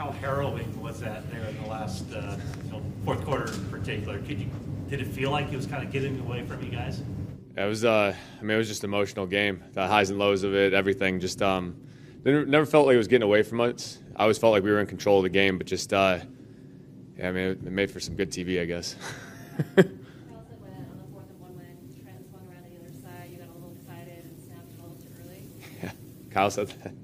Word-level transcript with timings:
how 0.00 0.10
harrowing 0.12 0.80
was 0.80 0.98
that 1.00 1.30
there 1.30 1.44
in 1.44 1.62
the 1.62 1.68
last 1.68 2.10
uh, 2.14 2.34
you 2.64 2.72
know, 2.72 2.82
fourth 3.04 3.22
quarter 3.22 3.52
in 3.52 3.66
particular? 3.66 4.18
Could 4.20 4.40
you 4.40 4.48
did 4.88 5.02
it 5.02 5.06
feel 5.06 5.30
like 5.30 5.52
it 5.52 5.56
was 5.56 5.66
kind 5.66 5.84
of 5.84 5.92
getting 5.92 6.18
away 6.20 6.42
from 6.46 6.62
you 6.64 6.70
guys? 6.70 7.02
It 7.54 7.64
was. 7.66 7.84
Uh, 7.84 8.14
I 8.38 8.42
mean, 8.42 8.52
it 8.52 8.58
was 8.58 8.68
just 8.68 8.82
an 8.82 8.88
emotional 8.88 9.26
game. 9.26 9.62
The 9.74 9.86
highs 9.86 10.08
and 10.08 10.18
lows 10.18 10.42
of 10.42 10.54
it, 10.54 10.72
everything. 10.72 11.20
Just 11.20 11.42
um, 11.42 11.76
never 12.24 12.64
felt 12.64 12.86
like 12.86 12.94
it 12.94 12.98
was 12.98 13.08
getting 13.08 13.24
away 13.24 13.42
from 13.42 13.60
us. 13.60 13.98
I 14.16 14.22
always 14.22 14.38
felt 14.38 14.52
like 14.52 14.62
we 14.62 14.70
were 14.70 14.80
in 14.80 14.86
control 14.86 15.18
of 15.18 15.24
the 15.24 15.28
game, 15.28 15.58
but 15.58 15.66
just 15.66 15.92
uh, 15.92 16.20
yeah, 17.18 17.28
I 17.28 17.32
mean, 17.32 17.48
it 17.48 17.62
made 17.64 17.90
for 17.90 18.00
some 18.00 18.16
good 18.16 18.30
TV, 18.30 18.62
I 18.62 18.64
guess. 18.64 18.96
Kyle 26.30 26.50
said 26.50 26.68
that. 26.68 26.94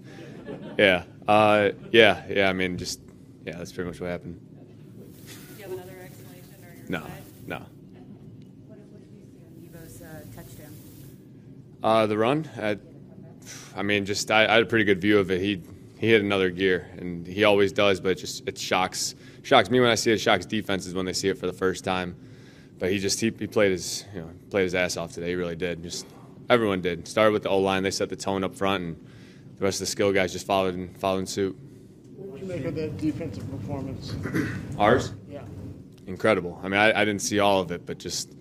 Yeah. 0.79 1.04
Uh, 1.27 1.70
yeah. 1.90 2.24
Yeah. 2.29 2.48
I 2.48 2.52
mean, 2.52 2.76
just 2.79 3.00
yeah. 3.45 3.56
That's 3.58 3.72
pretty 3.72 3.88
much 3.88 4.00
what 4.00 4.11
happened. 4.11 4.40
Do 4.46 5.57
you 5.57 5.62
have 5.64 5.72
another 5.72 5.99
explanation 6.02 6.54
or 6.64 6.75
your 6.75 6.89
No. 6.89 7.00
side? 7.00 7.11
No. 7.46 7.57
What 7.57 8.79
what 8.79 9.00
did 9.00 9.11
you 9.16 9.26
see 9.26 9.79
on 9.79 9.85
Deebo's 9.85 10.02
uh, 10.02 10.25
touchdown? 10.35 10.72
Uh, 11.82 12.07
the 12.07 12.16
run. 12.18 12.49
I, 12.61 12.79
I 13.76 13.82
mean, 13.82 14.04
just 14.04 14.30
I, 14.30 14.46
I 14.46 14.54
had 14.54 14.62
a 14.62 14.66
pretty 14.66 14.85
good 14.85 15.00
view 15.00 15.18
of 15.18 15.30
it. 15.30 15.40
He 15.40 15.62
he 15.99 16.08
hit 16.08 16.21
another 16.22 16.50
gear, 16.50 16.88
and 16.99 17.27
he 17.27 17.44
always 17.44 17.72
does. 17.72 18.00
But 18.00 18.11
it 18.13 18.14
just 18.16 18.46
it 18.46 18.58
shocks 18.58 19.14
shocks 19.43 19.71
me 19.71 19.80
when 19.80 19.90
I 19.90 19.94
see 19.94 20.13
it. 20.13 20.18
Shocks 20.18 20.46
defenses 20.46 20.94
when 20.94 21.07
they 21.07 21.13
see 21.13 21.29
it 21.29 21.38
for 21.38 21.46
the 21.46 21.52
first 21.52 21.85
time. 21.85 22.16
But 22.79 22.90
he 22.90 22.99
just 22.99 23.18
he, 23.21 23.32
he 23.38 23.46
played 23.46 23.72
his 23.72 24.04
you 24.14 24.21
know 24.21 24.30
played 24.50 24.64
his 24.64 24.74
ass 24.74 24.96
off 24.96 25.13
today. 25.13 25.29
He 25.29 25.35
really 25.35 25.57
did. 25.57 25.82
Just 25.82 26.07
everyone 26.50 26.82
did. 26.82 27.08
Started 27.08 27.32
with 27.32 27.43
the 27.44 27.49
O 27.49 27.58
line. 27.58 27.82
They 27.82 27.90
set 27.90 28.08
the 28.11 28.16
tone 28.16 28.44
up 28.44 28.54
front, 28.54 28.85
and 28.85 29.07
the 29.58 29.64
rest 29.64 29.76
of 29.76 29.86
the 29.86 29.90
skill 29.90 30.12
guys 30.12 30.32
just 30.32 30.46
followed 30.46 30.74
and 30.74 30.96
followed 30.98 31.28
suit. 31.28 31.56
What 32.16 32.41
did 32.41 32.42
you 32.42 32.55
make 32.55 32.64
of 32.64 32.74
that 32.74 32.96
defensive 32.98 33.50
performance? 33.50 34.14
Ours. 34.78 35.12
Yeah. 35.28 35.42
incredible. 36.06 36.58
I 36.62 36.69
mean, 36.69 36.80
I, 36.80 37.00
I 37.00 37.04
didn't 37.04 37.22
see 37.22 37.38
all 37.38 37.60
of 37.60 37.70
it, 37.72 37.86
but 37.86 37.98
just 37.98 38.32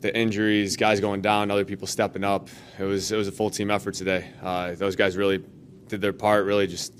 the 0.00 0.16
injuries, 0.16 0.76
guys 0.76 1.00
going 1.00 1.22
down, 1.22 1.50
other 1.50 1.64
people 1.64 1.86
stepping 1.86 2.24
up. 2.24 2.48
It 2.78 2.84
was 2.84 3.10
it 3.12 3.16
was 3.16 3.28
a 3.28 3.32
full 3.32 3.50
team 3.50 3.70
effort 3.70 3.94
today. 3.94 4.28
Uh, 4.42 4.74
those 4.74 4.96
guys 4.96 5.16
really 5.16 5.42
did 5.88 6.00
their 6.00 6.12
part. 6.12 6.44
Really 6.44 6.66
just 6.66 6.92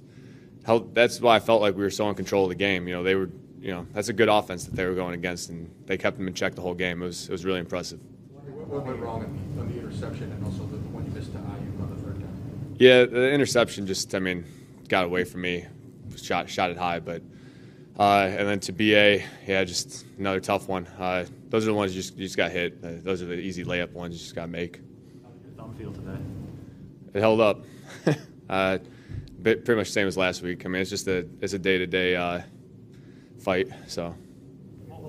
helped. 0.65 0.95
That's 0.95 1.21
why 1.21 1.37
I 1.37 1.41
felt 1.41 1.61
like 1.61 1.75
we 1.75 1.83
were 1.83 1.91
so 1.91 2.09
in 2.09 2.15
control 2.15 2.45
of 2.45 2.49
the 2.51 2.55
game. 2.55 2.87
You 2.89 2.95
know, 2.95 3.03
they 3.03 3.15
were. 3.15 3.29
You 3.61 3.71
know, 3.71 3.87
that's 3.93 4.09
a 4.09 4.13
good 4.13 4.29
offense 4.29 4.65
that 4.65 4.75
they 4.75 4.85
were 4.87 4.95
going 4.95 5.15
against, 5.15 5.49
and 5.49 5.71
they 5.87 5.97
kept 5.97 6.17
them 6.17 6.27
in 6.27 6.35
check 6.35 6.57
the 6.57 6.61
whole 6.63 6.75
game. 6.75 7.01
It 7.01 7.07
was 7.07 7.29
it 7.29 7.31
was 7.33 7.45
really 7.45 7.61
impressive. 7.61 8.01
What 8.33 8.67
what 8.67 8.87
went 8.87 8.99
wrong 8.99 9.23
on 9.57 9.69
the- 9.69 9.79
interception 9.79 10.33
and 10.33 10.45
also 10.45 10.65
the 10.67 10.79
one 10.89 11.05
you 11.07 11.13
missed 11.13 11.31
to 11.31 11.39
Aiyuk 11.39 11.81
on 11.81 11.91
the 11.95 12.03
third 12.03 12.19
down? 12.19 12.72
Yeah, 12.83 13.05
the 13.05 13.31
interception 13.31 13.87
just, 13.87 14.13
I 14.13 14.19
mean, 14.19 14.45
got 14.89 15.05
away 15.05 15.23
from 15.23 15.43
me. 15.43 15.67
Shot, 16.17 16.51
shot 16.51 16.69
it 16.69 16.77
high, 16.77 16.99
but 16.99 17.23
uh, 17.97 18.27
and 18.29 18.49
then 18.49 18.59
to 18.59 18.73
BA, 18.73 19.23
yeah, 19.47 19.63
just 19.63 20.05
another 20.19 20.41
tough 20.41 20.67
one. 20.67 20.89
Uh, 20.99 21.25
those 21.49 21.63
are 21.63 21.67
the 21.67 21.75
ones 21.75 21.95
you 21.95 22.03
just, 22.03 22.17
you 22.17 22.25
just 22.25 22.37
got 22.37 22.51
hit. 22.51 22.81
Uh, 22.83 22.95
those 23.01 23.23
are 23.23 23.27
the 23.27 23.39
easy 23.39 23.63
layup 23.63 23.93
ones 23.93 24.15
you 24.15 24.19
just 24.19 24.35
got 24.35 24.47
to 24.47 24.49
make. 24.49 24.81
How 25.23 25.65
did 25.65 25.79
feel 25.79 25.93
today? 25.93 26.21
It 27.15 27.21
held 27.21 27.41
up. 27.41 27.65
uh, 28.51 28.79
bit, 29.41 29.65
pretty 29.65 29.79
much 29.79 29.87
the 29.87 29.93
same 29.93 30.09
as 30.09 30.17
last 30.17 30.43
week. 30.43 30.67
I 30.67 30.69
mean, 30.69 30.83
it's 30.83 30.91
just 30.91 31.07
a 31.07 31.25
it's 31.41 31.53
a 31.53 31.61
day 31.61 31.79
to 31.79 31.87
day 31.87 32.43
fight. 33.39 33.69
So 33.87 34.13
Well, 34.89 35.03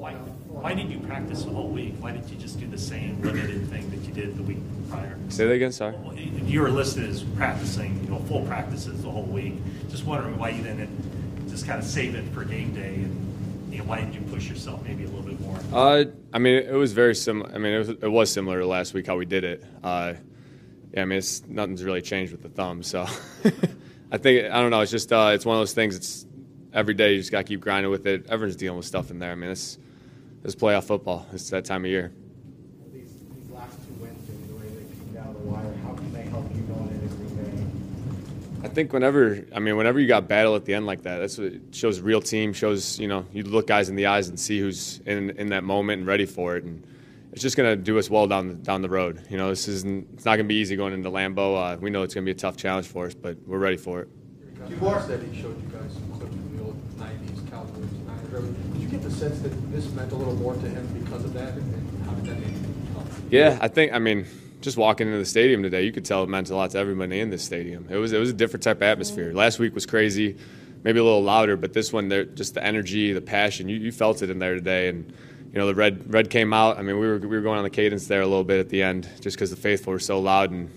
Why, 0.54 0.74
did 0.74 0.90
you 0.90 1.00
practice 1.00 1.44
the 1.44 1.50
whole 1.50 1.68
week? 1.68 1.96
Why 2.00 2.12
didn't 2.12 2.30
you 2.30 2.38
just 2.38 2.60
do 2.60 2.68
the 2.68 2.78
same 2.78 3.22
limited 3.22 3.68
thing 3.70 3.90
that 3.90 4.00
you 4.08 4.14
did 4.14 4.38
the 4.38 4.44
week 4.44 4.60
prior? 4.90 5.18
say 5.30 5.46
that 5.48 5.54
again. 5.54 5.72
Sorry. 5.72 5.96
Well, 5.98 6.16
You 6.16 6.62
were 6.62 6.70
listed 6.70 7.10
as 7.10 7.24
practicing, 7.24 8.04
you 8.04 8.12
know, 8.12 8.20
full 8.20 8.46
practices 8.46 9.02
the 9.02 9.10
whole 9.10 9.24
week. 9.24 9.56
Just 9.90 10.06
wondering 10.06 10.38
why 10.38 10.50
you 10.50 10.64
didn't 10.64 11.50
just 11.50 11.68
kind 11.68 11.80
of 11.80 11.86
save 11.86 12.16
it 12.16 12.24
for 12.34 12.46
game 12.46 12.74
day, 12.74 12.96
and 12.96 13.72
you 13.72 13.80
know, 13.80 13.84
why 13.86 14.00
didn't 14.00 14.14
you 14.14 14.22
push 14.22 14.48
yourself 14.50 14.84
maybe 14.84 15.04
a 15.04 15.08
little 15.08 15.24
bit 15.24 15.40
more? 15.42 15.60
Uh, 15.74 16.06
I 16.32 16.40
mean, 16.40 16.56
it 16.56 16.74
was 16.74 16.94
very 16.94 17.16
similar. 17.16 17.54
I 17.54 17.58
mean, 17.58 17.74
it 17.74 17.78
was, 17.80 17.90
it 17.90 18.12
was 18.12 18.32
similar 18.32 18.60
to 18.60 18.66
last 18.68 18.94
week 18.94 19.08
how 19.08 19.18
we 19.18 19.26
did 19.26 19.44
it. 19.44 19.64
Uh, 19.84 20.14
yeah, 20.94 21.02
I 21.02 21.06
mean, 21.06 21.18
it's 21.18 21.44
nothing's 21.48 21.84
really 21.84 22.02
changed 22.02 22.32
with 22.32 22.44
the 22.44 22.50
thumb. 22.50 22.84
So 22.84 23.02
I 24.12 24.18
think 24.18 24.52
I 24.52 24.62
don't 24.62 24.70
know. 24.72 24.82
It's 24.82 24.92
just 24.92 25.12
uh, 25.12 25.32
it's 25.34 25.46
one 25.46 25.58
of 25.58 25.62
those 25.62 25.74
things. 25.74 25.96
It's 25.96 26.26
every 26.74 26.94
day 26.94 27.14
you 27.14 27.20
just 27.20 27.32
got 27.32 27.40
to 27.40 27.44
keep 27.44 27.62
grinding 27.62 27.92
with 27.92 28.06
it. 28.08 28.28
Everyone's 28.30 28.56
dealing 28.56 28.78
with 28.78 28.86
stuff 28.86 29.12
in 29.12 29.20
there. 29.20 29.32
I 29.32 29.36
mean, 29.36 29.50
it's 29.50 29.78
it's 30.44 30.56
playoff 30.56 30.84
football. 30.86 31.26
It's 31.32 31.50
that 31.52 31.66
time 31.66 31.86
of 31.86 31.92
year. 31.92 32.12
These, 32.92 33.14
these 33.36 33.50
last 33.50 33.78
two 33.88 33.94
wins, 34.02 34.28
Jimmy, 34.28 34.48
the 34.48 34.56
way 34.56 34.68
they 34.68 34.96
came 34.96 35.14
down 35.14 35.34
the 35.34 35.40
wire, 35.40 35.74
how 35.84 35.94
can 35.94 36.12
they 36.14 36.24
help 36.24 36.54
you 36.54 36.62
going 36.64 36.90
into 36.90 37.16
Green 37.16 37.36
Bay? 38.62 38.68
I 38.68 38.68
think 38.70 38.94
whenever 38.94 39.46
I 39.56 39.60
mean 39.60 39.78
whenever 39.78 40.00
you 40.00 40.08
got 40.08 40.28
battle 40.28 40.56
at 40.56 40.66
the 40.66 40.74
end 40.74 40.86
like 40.86 41.04
that, 41.04 41.20
that's 41.20 41.38
what 41.38 41.54
shows 41.72 42.00
real 42.00 42.22
team. 42.22 42.54
Shows 42.54 43.00
you 43.00 43.08
know 43.08 43.26
you 43.32 43.44
look 43.44 43.68
guys 43.68 43.90
in 43.90 43.96
the 43.96 44.06
eyes 44.06 44.28
and 44.28 44.40
see 44.40 44.60
who's 44.60 45.00
in 45.06 45.32
in 45.32 45.50
that 45.50 45.64
moment 45.64 46.00
and 46.00 46.08
ready 46.08 46.26
for 46.26 46.58
it, 46.58 46.64
and 46.64 46.86
it's 47.32 47.42
just 47.42 47.58
gonna 47.58 47.76
do 47.76 47.98
us 47.98 48.10
well 48.10 48.28
down 48.28 48.48
the, 48.50 48.54
down 48.54 48.82
the 48.82 48.90
road. 48.90 49.22
You 49.30 49.38
know 49.38 49.50
this 49.50 49.68
isn't 49.68 50.08
it's 50.14 50.26
not 50.26 50.36
gonna 50.36 50.48
be 50.48 50.56
easy 50.56 50.76
going 50.76 50.94
into 50.94 51.10
Lambeau. 51.10 51.76
Uh, 51.76 51.78
we 51.78 51.90
know 51.90 52.04
it's 52.04 52.14
gonna 52.14 52.26
be 52.26 52.32
a 52.32 52.36
tough 52.36 52.58
challenge 52.58 52.88
for 52.88 53.06
us, 53.06 53.14
but 53.14 53.38
we're 53.46 53.58
ready 53.60 53.78
for 53.78 54.02
it. 54.02 54.10
Said 55.08 55.24
he 55.24 55.42
showed 55.42 55.62
you 55.62 55.70
guys 55.70 55.98
clips 56.14 56.34
from 56.34 56.58
the 56.58 56.64
old 56.64 56.98
'90s 56.98 57.50
Cowboys. 57.50 57.92
Niners. 58.08 58.56
Did 58.74 58.82
you 58.82 58.88
get 58.88 58.93
the 59.04 59.12
sense 59.12 59.40
that 59.40 59.72
this 59.72 59.90
meant 59.92 60.12
a 60.12 60.16
little 60.16 60.36
more 60.36 60.54
to 60.54 60.70
him 60.70 60.88
because 61.04 61.24
of 61.26 61.34
that, 61.34 61.54
and 61.54 62.06
how 62.06 62.14
did 62.14 62.26
that 62.26 62.40
make 62.40 62.50
you? 62.50 62.74
Yeah, 63.30 63.58
I 63.62 63.68
think 63.68 63.94
I 63.94 64.00
mean 64.00 64.26
just 64.62 64.78
walking 64.78 65.08
into 65.08 65.20
the 65.20 65.26
stadium 65.26 65.62
today, 65.62 65.84
you 65.84 65.92
could 65.92 66.06
tell 66.06 66.24
it 66.24 66.30
meant 66.30 66.50
a 66.50 66.56
lot 66.56 66.72
to 66.72 66.78
everybody 66.78 67.20
in 67.20 67.30
this 67.30 67.44
stadium. 67.44 67.88
It 67.90 67.98
was 67.98 68.14
it 68.14 68.20
was 68.20 68.30
a 68.30 68.34
different 68.34 68.64
type 68.64 68.78
of 68.78 68.84
atmosphere. 68.84 69.34
Last 69.34 69.60
week 69.60 69.76
was 69.76 69.86
crazy, 69.86 70.38
maybe 70.84 71.00
a 71.00 71.04
little 71.04 71.24
louder, 71.24 71.58
but 71.58 71.74
this 71.74 71.92
one, 71.92 72.10
there 72.10 72.26
just 72.26 72.54
the 72.54 72.64
energy, 72.64 73.14
the 73.14 73.22
passion, 73.22 73.70
you, 73.70 73.78
you 73.78 73.92
felt 73.92 74.22
it 74.22 74.30
in 74.30 74.40
there 74.40 74.56
today, 74.56 74.88
and 74.88 75.12
you 75.52 75.60
know 75.60 75.68
the 75.68 75.76
red 75.76 76.12
red 76.14 76.30
came 76.30 76.54
out. 76.54 76.78
I 76.78 76.82
mean, 76.82 76.98
we 76.98 77.08
were 77.08 77.18
we 77.20 77.28
were 77.28 77.42
going 77.42 77.58
on 77.58 77.64
the 77.64 77.70
cadence 77.70 78.08
there 78.08 78.22
a 78.22 78.28
little 78.28 78.44
bit 78.44 78.60
at 78.60 78.70
the 78.70 78.82
end, 78.82 79.10
just 79.20 79.36
because 79.36 79.50
the 79.50 79.58
faithful 79.58 79.92
were 79.92 80.00
so 80.00 80.20
loud, 80.20 80.52
and 80.52 80.70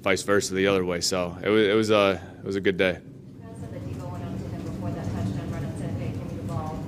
vice 0.00 0.22
versa 0.22 0.54
the 0.54 0.66
other 0.66 0.84
way. 0.84 1.00
So 1.00 1.36
it 1.42 1.48
was 1.48 1.66
it 1.66 1.74
was 1.74 1.90
a 1.90 2.20
it 2.38 2.44
was 2.44 2.56
a 2.56 2.60
good 2.60 2.76
day. 2.76 2.98
Kyle 3.42 3.54
said 3.60 3.74
that 3.74 3.84
Deebo 3.84 4.10
went 4.10 4.24
up 4.24 4.38
to 4.38 4.44
him 4.48 4.62
before 4.62 4.90
that 4.90 5.04
touchdown 5.04 5.50
run 5.50 5.64
and 5.64 5.78
said, 5.78 5.90
hey, 5.98 6.08
give 6.08 6.30
me 6.30 6.36
the 6.36 6.42
ball. 6.44 6.78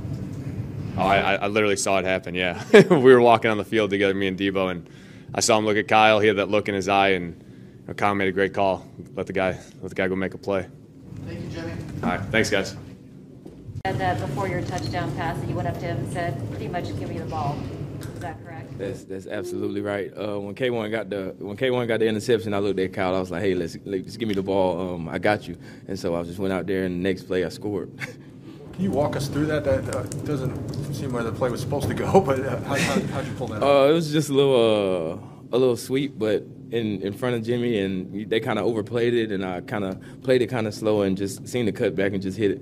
Oh, 0.98 1.06
I, 1.06 1.18
I- 1.18 1.34
I 1.36 1.46
literally 1.46 1.76
saw 1.76 1.98
it 1.98 2.04
happen. 2.04 2.34
Yeah, 2.34 2.62
we 2.90 2.98
were 2.98 3.20
walking 3.20 3.50
on 3.50 3.56
the 3.58 3.64
field 3.64 3.90
together, 3.90 4.14
me 4.14 4.26
and 4.26 4.38
Deebo, 4.38 4.70
and 4.70 4.88
I 5.34 5.40
saw 5.40 5.56
him 5.58 5.64
look 5.64 5.76
at 5.76 5.86
Kyle. 5.88 6.18
He 6.20 6.26
had 6.28 6.36
that 6.38 6.48
look 6.50 6.68
in 6.68 6.74
his 6.74 6.88
eye, 6.88 7.10
and 7.10 7.34
you 7.80 7.88
know, 7.88 7.94
Kyle 7.94 8.14
made 8.14 8.28
a 8.28 8.32
great 8.32 8.52
call. 8.52 8.86
Let 9.14 9.26
the 9.26 9.32
guy 9.32 9.58
let 9.80 9.90
the 9.90 9.94
guy 9.94 10.08
go 10.08 10.16
make 10.16 10.34
a 10.34 10.38
play. 10.38 10.66
Thank 11.26 11.40
you, 11.40 11.48
Jimmy. 11.48 11.72
All 12.02 12.08
right, 12.10 12.20
thanks, 12.30 12.50
guys. 12.50 12.76
Said 13.86 13.98
that 13.98 14.20
before 14.20 14.48
your 14.48 14.60
touchdown 14.62 15.14
pass, 15.16 15.38
that 15.38 15.48
you 15.48 15.54
went 15.54 15.68
up 15.68 15.74
to 15.74 15.80
him 15.86 15.98
and 15.98 16.12
said, 16.12 16.50
pretty 16.50 16.68
much 16.68 16.86
give 16.98 17.08
me 17.08 17.18
the 17.18 17.24
ball. 17.26 17.56
Is 18.00 18.20
that 18.20 18.44
correct? 18.44 18.76
That's 18.78 19.04
that's 19.04 19.26
absolutely 19.26 19.80
right. 19.80 20.12
Uh, 20.16 20.38
when 20.40 20.54
K 20.54 20.70
one 20.70 20.90
got 20.90 21.10
the 21.10 21.34
when 21.38 21.56
K 21.56 21.70
one 21.70 21.86
got 21.86 22.00
the 22.00 22.06
interception, 22.06 22.54
I 22.54 22.58
looked 22.58 22.78
at 22.80 22.92
Kyle. 22.92 23.14
I 23.14 23.20
was 23.20 23.30
like, 23.30 23.42
"Hey, 23.42 23.54
let's, 23.54 23.76
let's 23.84 24.16
give 24.16 24.28
me 24.28 24.34
the 24.34 24.42
ball. 24.42 24.94
Um, 24.94 25.08
I 25.08 25.18
got 25.18 25.46
you." 25.46 25.56
And 25.86 25.98
so 25.98 26.14
I 26.16 26.22
just 26.24 26.38
went 26.38 26.52
out 26.52 26.66
there, 26.66 26.84
and 26.84 26.96
the 26.98 27.08
next 27.08 27.22
play, 27.24 27.44
I 27.44 27.48
scored. 27.50 27.90
Can 28.78 28.84
you 28.84 28.92
walk 28.92 29.16
us 29.16 29.26
through 29.26 29.46
that? 29.46 29.64
That 29.64 29.92
uh, 29.92 30.04
doesn't 30.24 30.94
seem 30.94 31.12
where 31.12 31.24
the 31.24 31.32
play 31.32 31.50
was 31.50 31.60
supposed 31.60 31.88
to 31.88 31.94
go, 31.94 32.20
but 32.24 32.38
uh, 32.38 32.60
how, 32.60 32.76
how, 32.76 33.00
how'd 33.00 33.26
you 33.26 33.32
pull 33.32 33.48
that 33.48 33.60
off? 33.60 33.86
uh, 33.86 33.90
it 33.90 33.92
was 33.92 34.12
just 34.12 34.28
a 34.28 34.32
little 34.32 35.18
uh, 35.50 35.56
a 35.56 35.58
little 35.58 35.76
sweep, 35.76 36.16
but 36.16 36.44
in 36.70 37.02
in 37.02 37.12
front 37.12 37.34
of 37.34 37.42
Jimmy, 37.42 37.80
and 37.80 38.30
they 38.30 38.38
kind 38.38 38.56
of 38.56 38.66
overplayed 38.66 39.14
it, 39.14 39.32
and 39.32 39.44
I 39.44 39.62
kind 39.62 39.82
of 39.82 40.00
played 40.22 40.42
it 40.42 40.46
kind 40.46 40.68
of 40.68 40.74
slow, 40.74 41.02
and 41.02 41.16
just 41.16 41.48
seen 41.48 41.66
the 41.66 41.72
cut 41.72 41.96
back 41.96 42.12
and 42.12 42.22
just 42.22 42.38
hit 42.38 42.52
it. 42.52 42.60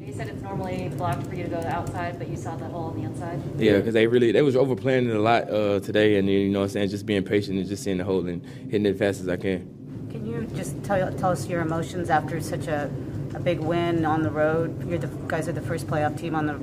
You 0.00 0.14
said 0.14 0.28
it's 0.28 0.40
normally 0.40 0.88
blocked 0.96 1.26
for 1.26 1.34
you 1.34 1.42
to 1.44 1.50
go 1.50 1.58
outside, 1.68 2.18
but 2.18 2.28
you 2.28 2.36
saw 2.38 2.56
the 2.56 2.64
hole 2.64 2.84
on 2.84 2.96
the 2.96 3.02
inside. 3.02 3.38
Yeah, 3.58 3.76
because 3.76 3.92
they 3.92 4.06
really 4.06 4.32
they 4.32 4.40
was 4.40 4.56
overplaying 4.56 5.10
it 5.10 5.16
a 5.16 5.20
lot 5.20 5.50
uh, 5.50 5.80
today, 5.80 6.16
and 6.16 6.30
you 6.30 6.48
know 6.48 6.60
what 6.60 6.64
I'm 6.64 6.70
saying, 6.70 6.88
just 6.88 7.04
being 7.04 7.24
patient 7.24 7.58
and 7.58 7.68
just 7.68 7.84
seeing 7.84 7.98
the 7.98 8.04
hole 8.04 8.26
and 8.26 8.42
hitting 8.70 8.86
it 8.86 8.92
as 8.92 8.98
fast 8.98 9.20
as 9.20 9.28
I 9.28 9.36
can. 9.36 10.08
Can 10.10 10.26
you 10.26 10.48
just 10.56 10.82
tell, 10.82 11.12
tell 11.12 11.32
us 11.32 11.46
your 11.46 11.60
emotions 11.60 12.08
after 12.08 12.40
such 12.40 12.68
a, 12.68 12.90
a 13.36 13.40
big 13.40 13.60
win 13.60 14.04
on 14.04 14.22
the 14.22 14.30
road? 14.30 14.88
You're 14.88 14.98
the 14.98 15.08
guys 15.28 15.46
are 15.46 15.52
the 15.52 15.60
first 15.60 15.86
playoff 15.86 16.18
team 16.18 16.34
on 16.34 16.46
the 16.46 16.54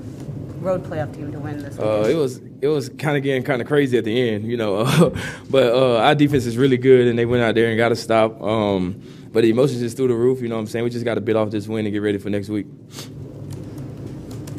road 0.59 0.83
playoff 0.83 1.13
team 1.15 1.31
to 1.31 1.39
win 1.39 1.59
this. 1.59 1.77
Uh, 1.77 2.07
it 2.09 2.15
was 2.15 2.41
it 2.61 2.67
was 2.67 2.89
kind 2.89 3.15
of 3.15 3.23
getting 3.23 3.43
kind 3.43 3.61
of 3.61 3.67
crazy 3.67 3.97
at 3.97 4.03
the 4.03 4.29
end, 4.29 4.45
you 4.45 4.57
know. 4.57 4.83
but 5.49 5.73
uh, 5.73 5.97
our 5.99 6.15
defense 6.15 6.45
is 6.45 6.57
really 6.57 6.77
good, 6.77 7.07
and 7.07 7.17
they 7.17 7.25
went 7.25 7.43
out 7.43 7.55
there 7.55 7.69
and 7.69 7.77
got 7.77 7.91
a 7.91 7.95
stop. 7.95 8.41
Um, 8.41 9.01
but 9.31 9.41
the 9.41 9.49
emotions 9.49 9.79
just 9.79 9.97
through 9.97 10.09
the 10.09 10.15
roof, 10.15 10.41
you 10.41 10.47
know 10.47 10.55
what 10.55 10.61
I'm 10.61 10.67
saying? 10.67 10.83
We 10.83 10.89
just 10.89 11.05
got 11.05 11.15
to 11.15 11.21
bid 11.21 11.35
off 11.35 11.51
this 11.51 11.67
win 11.67 11.85
and 11.85 11.93
get 11.93 12.01
ready 12.01 12.17
for 12.17 12.29
next 12.29 12.49
week. 12.49 12.65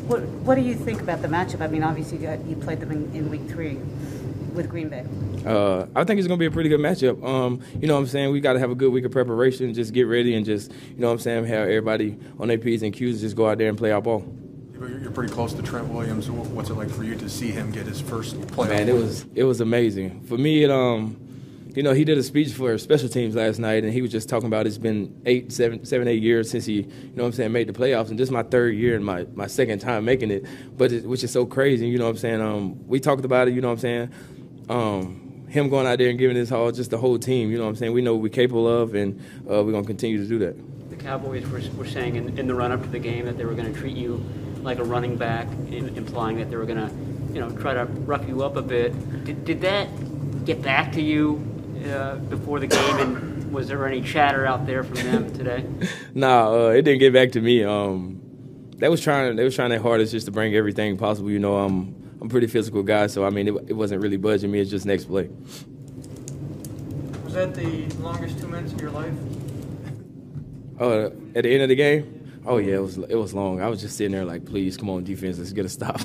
What, 0.07 0.21
what 0.21 0.57
do 0.57 0.61
you 0.61 0.75
think 0.75 1.01
about 1.01 1.23
the 1.23 1.29
matchup? 1.29 1.61
I 1.61 1.69
mean, 1.69 1.83
obviously 1.83 2.19
you, 2.19 2.27
got, 2.27 2.45
you 2.45 2.57
played 2.57 2.81
them 2.81 2.91
in, 2.91 3.11
in 3.15 3.31
week 3.31 3.49
three 3.49 3.79
with 4.55 4.69
Green 4.71 4.89
Bay. 4.89 5.05
Uh, 5.45 5.87
I 5.95 6.05
think 6.05 6.19
it's 6.19 6.29
going 6.29 6.39
to 6.39 6.43
be 6.43 6.47
a 6.47 6.51
pretty 6.51 6.69
good 6.69 6.81
matchup. 6.81 7.23
Um, 7.25 7.61
you 7.81 7.87
know 7.87 7.95
what 7.95 8.01
I'm 8.01 8.07
saying? 8.07 8.33
We 8.33 8.41
got 8.41 8.55
to 8.55 8.59
have 8.59 8.71
a 8.71 8.75
good 8.75 8.93
week 8.93 9.05
of 9.05 9.13
preparation, 9.13 9.75
just 9.75 9.93
get 9.93 10.05
ready 10.05 10.35
and 10.35 10.45
just, 10.47 10.73
you 10.73 10.97
know 10.99 11.09
what 11.09 11.15
I'm 11.15 11.19
saying, 11.19 11.45
have 11.47 11.69
everybody 11.69 12.17
on 12.39 12.49
their 12.49 12.59
P's 12.59 12.83
and 12.83 12.93
Q's 12.93 13.21
just 13.21 13.37
go 13.37 13.49
out 13.49 13.59
there 13.59 13.69
and 13.69 13.77
play 13.77 13.91
our 13.91 14.01
ball. 14.01 14.25
You're 14.73 14.99
you're 14.99 15.11
pretty 15.11 15.33
close 15.33 15.53
to 15.55 15.63
Trent 15.63 15.89
Williams. 15.89 16.31
What's 16.31 16.71
it 16.71 16.75
like 16.75 16.91
for 16.91 17.05
you 17.05 17.15
to 17.15 17.29
see 17.29 17.51
him 17.51 17.71
get 17.71 17.87
his 17.87 18.01
first 18.01 18.37
playoff? 18.41 18.69
Man, 18.69 18.89
it 18.89 18.95
was 18.95 19.25
it 19.35 19.45
was 19.45 19.61
amazing 19.61 20.23
for 20.23 20.37
me. 20.37 20.65
It 20.65 20.71
um, 20.71 21.17
you 21.75 21.83
know, 21.83 21.93
he 21.93 22.05
did 22.05 22.19
a 22.19 22.23
speech 22.23 22.53
for 22.53 22.79
special 22.79 23.09
teams 23.09 23.35
last 23.35 23.59
night, 23.59 23.83
and 23.83 23.93
he 23.93 24.01
was 24.01 24.13
just 24.13 24.29
talking 24.29 24.47
about 24.47 24.67
it's 24.67 24.79
been 24.79 25.21
eight, 25.27 25.53
seven, 25.53 25.85
seven, 25.85 26.07
eight 26.07 26.23
years 26.23 26.49
since 26.49 26.65
he, 26.67 26.75
you 26.75 26.83
know 27.17 27.25
what 27.25 27.27
I'm 27.27 27.33
saying, 27.33 27.53
made 27.53 27.69
the 27.69 27.73
playoffs, 27.73 28.11
and 28.11 28.19
this 28.19 28.29
is 28.29 28.31
my 28.31 28.45
third 28.45 28.77
year 28.77 28.95
and 28.95 29.05
my, 29.05 29.27
my 29.35 29.49
second 29.49 29.81
time 29.81 30.05
making 30.05 30.31
it, 30.31 30.47
but 30.77 30.93
it, 30.93 31.05
which 31.05 31.25
is 31.25 31.33
so 31.33 31.45
crazy, 31.45 31.89
you 31.89 31.99
know 31.99 32.05
what 32.05 32.11
I'm 32.11 32.17
saying? 32.19 32.41
Um, 32.41 32.87
we 32.87 33.01
talked 33.01 33.25
about 33.25 33.49
it, 33.49 33.55
you 33.55 33.61
know 33.61 33.69
what 33.69 33.75
I'm 33.75 33.81
saying? 33.81 34.13
Um, 34.69 35.47
him 35.49 35.69
going 35.69 35.87
out 35.87 35.99
there 35.99 36.11
and 36.11 36.19
giving 36.19 36.37
his 36.37 36.51
all, 36.51 36.73
just 36.73 36.91
the 36.91 36.99
whole 36.99 37.19
team, 37.19 37.51
you 37.51 37.59
know 37.59 37.65
what 37.65 37.71
I'm 37.71 37.77
saying? 37.77 37.93
We 37.93 38.03
know 38.03 38.15
what 38.15 38.23
we're 38.23 38.29
capable 38.29 38.67
of, 38.69 38.95
and 38.95 39.21
uh, 39.49 39.63
we're 39.63 39.73
going 39.73 39.85
to 39.85 39.87
continue 39.87 40.19
to 40.19 40.29
do 40.29 40.39
that. 40.41 40.91
The 40.91 40.97
Cowboys 40.97 41.47
were, 41.49 41.63
were 41.77 41.87
saying 41.87 42.17
in, 42.17 42.37
in 42.39 42.47
the 42.49 42.55
run-up 42.55 42.83
to 42.83 42.89
the 42.89 42.99
game 42.99 43.25
that 43.27 43.39
they 43.39 43.45
were 43.45 43.55
going 43.55 43.73
to 43.73 43.79
treat 43.79 43.97
you 43.97 44.25
like 44.63 44.79
a 44.79 44.85
running 44.85 45.17
back, 45.17 45.47
im- 45.71 45.97
implying 45.97 46.39
that 46.39 46.51
they 46.51 46.57
were 46.57 46.67
going 46.67 46.79
to, 46.79 47.35
you 47.35 47.41
know, 47.41 47.51
try 47.59 47.73
to 47.75 47.85
rough 47.85 48.27
you 48.27 48.43
up 48.43 48.57
a 48.57 48.63
bit. 48.63 49.25
Did, 49.25 49.45
did 49.45 49.61
that 49.61 50.45
get 50.45 50.61
back 50.61 50.93
to 50.93 51.01
you 51.01 51.45
uh, 51.87 52.17
before 52.17 52.59
the 52.59 52.67
game, 52.67 52.99
and 52.99 53.53
was 53.53 53.69
there 53.69 53.87
any 53.87 54.01
chatter 54.01 54.47
out 54.47 54.67
there 54.67 54.83
from 54.83 54.97
them 54.97 55.33
today? 55.37 55.65
Nah, 56.15 56.53
uh, 56.53 56.69
it 56.71 56.83
didn't 56.83 57.01
get 57.01 57.13
back 57.13 57.33
to 57.33 57.41
me. 57.41 57.63
Um, 57.63 58.21
they 58.77 58.89
was 58.89 59.01
trying. 59.01 59.37
They 59.37 59.45
was 59.45 59.55
trying 59.55 59.71
their 59.71 59.81
hardest 59.81 60.13
just 60.13 60.27
to 60.27 60.33
bring 60.33 60.55
everything 60.55 60.97
possible. 60.97 61.31
You 61.31 61.39
know, 61.39 61.57
I'm 61.59 62.04
I'm 62.21 62.27
a 62.27 62.31
pretty 62.31 62.47
physical 62.47 62.83
guy, 62.83 63.07
so 63.07 63.25
I 63.25 63.31
mean, 63.31 63.49
it, 63.49 63.55
it 63.69 63.73
wasn't 63.73 64.03
really 64.03 64.17
budging 64.17 64.51
me. 64.51 64.61
It's 64.61 64.71
just 64.71 64.87
next 64.87 65.05
play. 65.07 65.29
Was 67.25 67.35
that 67.35 67.55
the 67.55 67.87
longest 68.01 68.39
two 68.41 68.49
minutes 68.49 68.73
of 68.73 68.81
your 68.81 68.91
life? 68.91 69.13
Uh, 70.81 71.11
at 71.35 71.43
the 71.45 71.51
end 71.53 71.63
of 71.63 71.69
the 71.69 71.75
game, 71.75 72.41
oh 72.47 72.59
yeah, 72.59 72.77
it 72.77 72.83
was 72.83 72.99
it 72.99 73.15
was 73.17 73.35
long. 73.35 73.61
I 73.61 73.69
was 73.69 73.81
just 73.81 73.97
sitting 73.97 74.13
there 74.13 74.25
like, 74.25 74.45
please, 74.45 74.77
come 74.77 74.91
on, 74.91 75.05
defense, 75.05 75.39
let's 75.39 75.53
get 75.53 75.65
a 75.65 75.69
stop. 75.69 76.01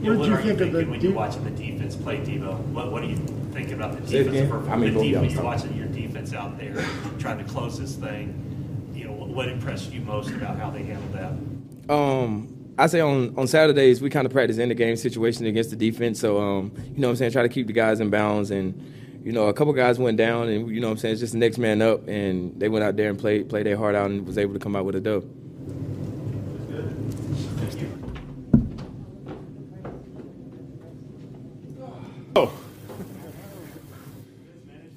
You 0.00 0.16
What 0.16 0.18
what 0.18 0.24
did 0.24 0.26
you 0.26 0.34
are 0.34 0.40
you 0.40 0.46
think 0.46 0.50
of 0.52 0.58
the 0.58 0.64
thinking 0.78 0.90
when 0.90 1.00
you're 1.00 1.12
watching 1.12 1.44
the 1.44 1.50
defense 1.50 1.96
play, 1.96 2.18
Deebo? 2.18 2.58
What, 2.68 2.90
what 2.92 3.02
are 3.02 3.06
you 3.06 3.16
thinking 3.52 3.74
about 3.74 3.92
the 3.92 4.00
defense? 4.00 4.28
again? 4.28 4.48
For- 4.48 4.70
I 4.70 4.76
mean, 4.76 4.94
the 4.94 5.00
y'all 5.06 5.22
defense, 5.22 5.32
you're 5.34 5.42
talk. 5.42 5.54
watching 5.56 5.76
your 5.76 5.86
defense 5.88 6.32
out 6.34 6.58
there, 6.58 6.74
trying 7.18 7.38
to 7.38 7.44
close 7.44 7.78
this 7.78 7.94
thing. 7.96 8.90
You 8.94 9.04
know, 9.06 9.12
what 9.12 9.48
impressed 9.48 9.92
you 9.92 10.00
most 10.00 10.30
about 10.30 10.58
how 10.58 10.70
they 10.70 10.82
handled 10.82 11.12
that? 11.12 11.94
Um, 11.94 12.61
I 12.82 12.86
say 12.88 12.98
on, 13.00 13.32
on 13.38 13.46
Saturdays 13.46 14.02
we 14.02 14.10
kind 14.10 14.26
of 14.26 14.32
practice 14.32 14.58
in 14.58 14.68
the 14.68 14.74
game 14.74 14.96
situation 14.96 15.46
against 15.46 15.70
the 15.70 15.76
defense. 15.76 16.18
So 16.18 16.40
um, 16.40 16.72
you 16.76 17.00
know 17.00 17.06
what 17.06 17.12
I'm 17.12 17.16
saying, 17.16 17.30
try 17.30 17.42
to 17.42 17.48
keep 17.48 17.68
the 17.68 17.72
guys 17.72 18.00
in 18.00 18.10
bounds 18.10 18.50
and 18.50 19.20
you 19.24 19.30
know 19.30 19.46
a 19.46 19.52
couple 19.52 19.72
guys 19.72 20.00
went 20.00 20.16
down 20.16 20.48
and 20.48 20.68
you 20.68 20.80
know 20.80 20.88
what 20.88 20.94
I'm 20.94 20.98
saying 20.98 21.12
it's 21.12 21.20
just 21.20 21.32
the 21.32 21.38
next 21.38 21.58
man 21.58 21.80
up 21.80 22.08
and 22.08 22.58
they 22.58 22.68
went 22.68 22.84
out 22.84 22.96
there 22.96 23.08
and 23.08 23.16
played 23.16 23.48
played 23.48 23.66
their 23.66 23.76
heart 23.76 23.94
out 23.94 24.10
and 24.10 24.26
was 24.26 24.36
able 24.36 24.52
to 24.54 24.58
come 24.58 24.74
out 24.74 24.84
with 24.84 24.96
a 24.96 25.00
dub. 25.00 25.24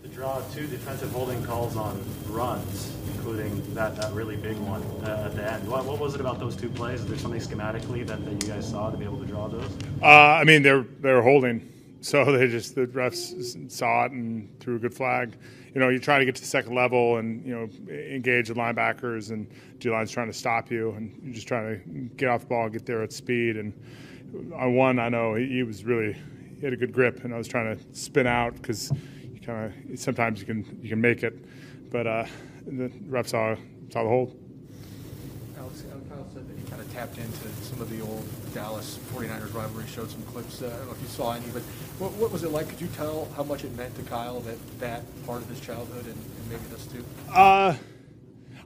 to 0.02 0.08
draw 0.12 0.42
two 0.56 0.66
defensive 0.66 1.12
holding 1.12 1.44
calls 1.44 1.78
on 1.78 1.96
runs, 1.96 2.05
including 2.05 2.05
that, 3.76 3.96
that 3.98 4.14
really 4.14 4.38
big 4.38 4.58
one 4.60 4.82
uh, 5.04 5.26
at 5.26 5.36
the 5.36 5.52
end. 5.52 5.68
What, 5.68 5.86
what 5.86 6.00
was 6.00 6.16
it 6.16 6.22
about 6.22 6.40
those 6.40 6.56
two 6.56 6.70
plays? 6.70 7.02
Is 7.02 7.08
there 7.08 7.18
something 7.18 7.42
schematically 7.42 8.08
that, 8.08 8.24
that 8.26 8.32
you 8.32 8.54
guys 8.54 8.70
saw 8.70 8.90
to 8.90 8.98
be 8.98 9.04
able 9.04 9.20
to 9.20 9.26
draw 9.26 9.48
those? 9.48 9.70
Uh, 10.02 10.06
I 10.06 10.44
mean, 10.44 10.64
they're 10.64 10.86
they're 11.02 11.22
holding, 11.22 11.72
so 12.02 12.26
they 12.38 12.48
just 12.48 12.76
the 12.76 12.88
refs 12.88 13.72
saw 13.72 14.06
it 14.06 14.12
and 14.12 14.50
threw 14.60 14.78
a 14.78 14.80
good 14.80 14.94
flag. 14.94 15.38
You 15.74 15.82
know, 15.82 15.90
you 15.90 16.00
try 16.00 16.20
to 16.20 16.26
get 16.26 16.36
to 16.36 16.42
the 16.42 16.48
second 16.48 16.74
level 16.74 17.18
and 17.18 17.46
you 17.46 17.54
know 17.54 17.70
engage 17.94 18.48
the 18.48 18.54
linebackers 18.54 19.32
and 19.32 19.48
D 19.80 19.90
line's 19.90 20.12
trying 20.12 20.28
to 20.28 20.38
stop 20.38 20.72
you, 20.72 20.92
and 20.92 21.14
you're 21.22 21.34
just 21.34 21.48
trying 21.48 21.80
to 21.80 22.16
get 22.16 22.30
off 22.30 22.42
the 22.42 22.48
ball, 22.48 22.70
get 22.70 22.86
there 22.86 23.04
at 23.04 23.12
speed. 23.12 23.58
And 23.58 23.74
on 24.56 24.76
one, 24.76 25.00
I 25.00 25.10
know 25.10 25.36
he, 25.36 25.48
he 25.48 25.64
was 25.64 25.84
really 25.84 26.16
he 26.58 26.62
had 26.62 26.72
a 26.72 26.78
good 26.78 26.94
grip, 26.94 27.26
and 27.26 27.34
I 27.34 27.38
was 27.38 27.48
trying 27.50 27.78
to 27.78 27.84
spin 27.94 28.26
out 28.26 28.54
because 28.56 28.90
you 29.34 29.42
kind 29.42 29.74
of 29.92 30.00
sometimes 30.00 30.40
you 30.40 30.46
can 30.46 30.80
you 30.82 30.88
can 30.88 31.02
make 31.02 31.24
it, 31.24 31.38
but 31.92 32.08
uh, 32.08 32.26
the 32.66 32.92
ref 33.08 33.28
saw 33.28 33.56
saw 33.90 34.04
the 34.04 34.10
hold. 34.10 34.40
Alex, 35.58 35.84
uh, 35.92 36.14
Kyle 36.14 36.28
said 36.34 36.48
that 36.48 36.58
he 36.58 36.70
kind 36.70 36.82
of 36.82 36.92
tapped 36.94 37.18
into 37.18 37.48
some 37.64 37.82
of 37.82 37.90
the 37.90 38.02
old 38.02 38.26
Dallas 38.54 39.00
49ers 39.14 39.54
rivalry, 39.54 39.86
showed 39.88 40.10
some 40.10 40.22
clips. 40.24 40.62
Uh, 40.62 40.68
I 40.68 40.70
don't 40.70 40.86
know 40.88 40.92
if 40.94 41.02
you 41.02 41.08
saw 41.08 41.34
any, 41.34 41.46
but 41.54 41.62
what, 42.00 42.12
what 42.14 42.32
was 42.32 42.44
it 42.44 42.52
like? 42.52 42.70
Could 42.70 42.82
you 42.82 42.88
tell 42.88 43.28
how 43.36 43.44
much 43.44 43.64
it 43.64 43.76
meant 43.76 43.96
to 43.96 44.04
Kyle 44.04 44.40
that 44.42 44.80
that 44.80 45.04
part 45.26 45.42
of 45.42 45.50
his 45.50 45.60
childhood 45.60 46.06
and, 46.06 46.16
and 46.16 46.50
maybe 46.50 46.64
this 46.72 46.86
too? 46.88 47.06
Uh, 47.32 47.76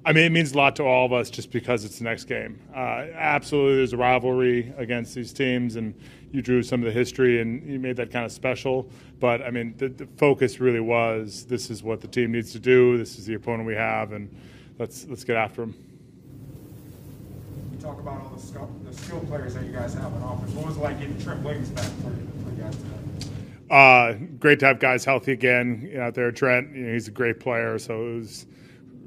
I 0.05 0.13
mean, 0.13 0.23
it 0.23 0.31
means 0.31 0.53
a 0.53 0.57
lot 0.57 0.75
to 0.77 0.83
all 0.83 1.05
of 1.05 1.13
us 1.13 1.29
just 1.29 1.51
because 1.51 1.83
it's 1.83 1.97
the 1.97 2.05
next 2.05 2.23
game. 2.23 2.59
Uh, 2.73 3.05
absolutely, 3.13 3.77
there's 3.77 3.93
a 3.93 3.97
rivalry 3.97 4.73
against 4.77 5.13
these 5.13 5.33
teams, 5.33 5.75
and 5.75 5.93
you 6.31 6.41
drew 6.41 6.63
some 6.63 6.79
of 6.81 6.85
the 6.85 6.91
history 6.91 7.41
and 7.41 7.67
you 7.67 7.79
made 7.79 7.97
that 7.97 8.11
kind 8.11 8.25
of 8.25 8.31
special. 8.31 8.89
But 9.19 9.41
I 9.41 9.51
mean, 9.51 9.75
the, 9.77 9.89
the 9.89 10.07
focus 10.17 10.59
really 10.59 10.79
was 10.79 11.45
this 11.45 11.69
is 11.69 11.83
what 11.83 11.99
the 12.01 12.07
team 12.07 12.31
needs 12.31 12.51
to 12.53 12.59
do. 12.59 12.97
This 12.97 13.17
is 13.19 13.25
the 13.25 13.33
opponent 13.33 13.67
we 13.67 13.75
have, 13.75 14.13
and 14.13 14.33
let's 14.77 15.05
let's 15.09 15.23
get 15.23 15.35
after 15.35 15.61
them. 15.61 15.75
You 17.73 17.81
talk 17.81 17.99
about 17.99 18.21
all 18.21 18.29
the 18.29 18.41
skill, 18.41 18.69
the 18.85 18.95
skill 18.95 19.19
players 19.21 19.55
that 19.55 19.65
you 19.65 19.73
guys 19.73 19.93
have 19.95 20.13
on 20.13 20.23
offense. 20.23 20.51
What 20.53 20.67
was 20.67 20.77
it 20.77 20.81
like 20.81 20.99
getting 20.99 21.21
Trent 21.21 21.43
Williams 21.43 21.69
back 21.69 21.85
for, 21.85 22.03
for 22.03 22.55
you 22.55 22.61
guys 22.61 22.75
today? 22.77 22.95
Uh, 23.69 24.13
great 24.39 24.59
to 24.61 24.65
have 24.65 24.79
guys 24.79 25.03
healthy 25.03 25.33
again 25.33 25.91
out 25.99 26.15
there. 26.15 26.31
Trent, 26.31 26.73
you 26.73 26.85
know, 26.85 26.93
he's 26.93 27.07
a 27.07 27.11
great 27.11 27.39
player, 27.39 27.77
so 27.77 28.07
it 28.07 28.15
was 28.15 28.45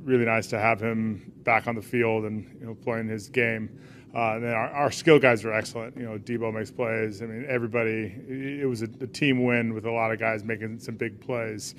really 0.04 0.24
nice 0.24 0.46
to 0.48 0.58
have 0.58 0.80
him 0.80 1.32
back 1.44 1.66
on 1.66 1.74
the 1.74 1.82
field 1.82 2.24
and 2.24 2.44
you 2.60 2.66
know 2.66 2.74
playing 2.74 3.08
his 3.08 3.28
game. 3.28 3.78
Uh, 4.14 4.34
and 4.34 4.44
then 4.44 4.52
our, 4.52 4.68
our 4.70 4.90
skill 4.90 5.18
guys 5.18 5.42
are 5.44 5.52
excellent. 5.52 5.96
You 5.96 6.02
know, 6.02 6.18
Deebo 6.18 6.52
makes 6.52 6.70
plays. 6.70 7.22
I 7.22 7.26
mean, 7.26 7.46
everybody. 7.48 8.14
It 8.28 8.68
was 8.68 8.82
a, 8.82 8.88
a 9.00 9.06
team 9.06 9.44
win 9.44 9.72
with 9.72 9.86
a 9.86 9.90
lot 9.90 10.12
of 10.12 10.18
guys 10.18 10.44
making 10.44 10.80
some 10.80 10.96
big 10.96 11.18
plays, 11.20 11.74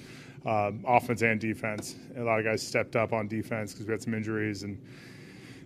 um, 0.45 0.83
offense 0.87 1.21
and 1.21 1.39
defense. 1.39 1.95
A 2.17 2.23
lot 2.23 2.39
of 2.39 2.45
guys 2.45 2.65
stepped 2.65 2.95
up 2.95 3.13
on 3.13 3.27
defense 3.27 3.73
because 3.73 3.85
we 3.85 3.91
had 3.91 4.01
some 4.01 4.15
injuries, 4.15 4.63
and 4.63 4.81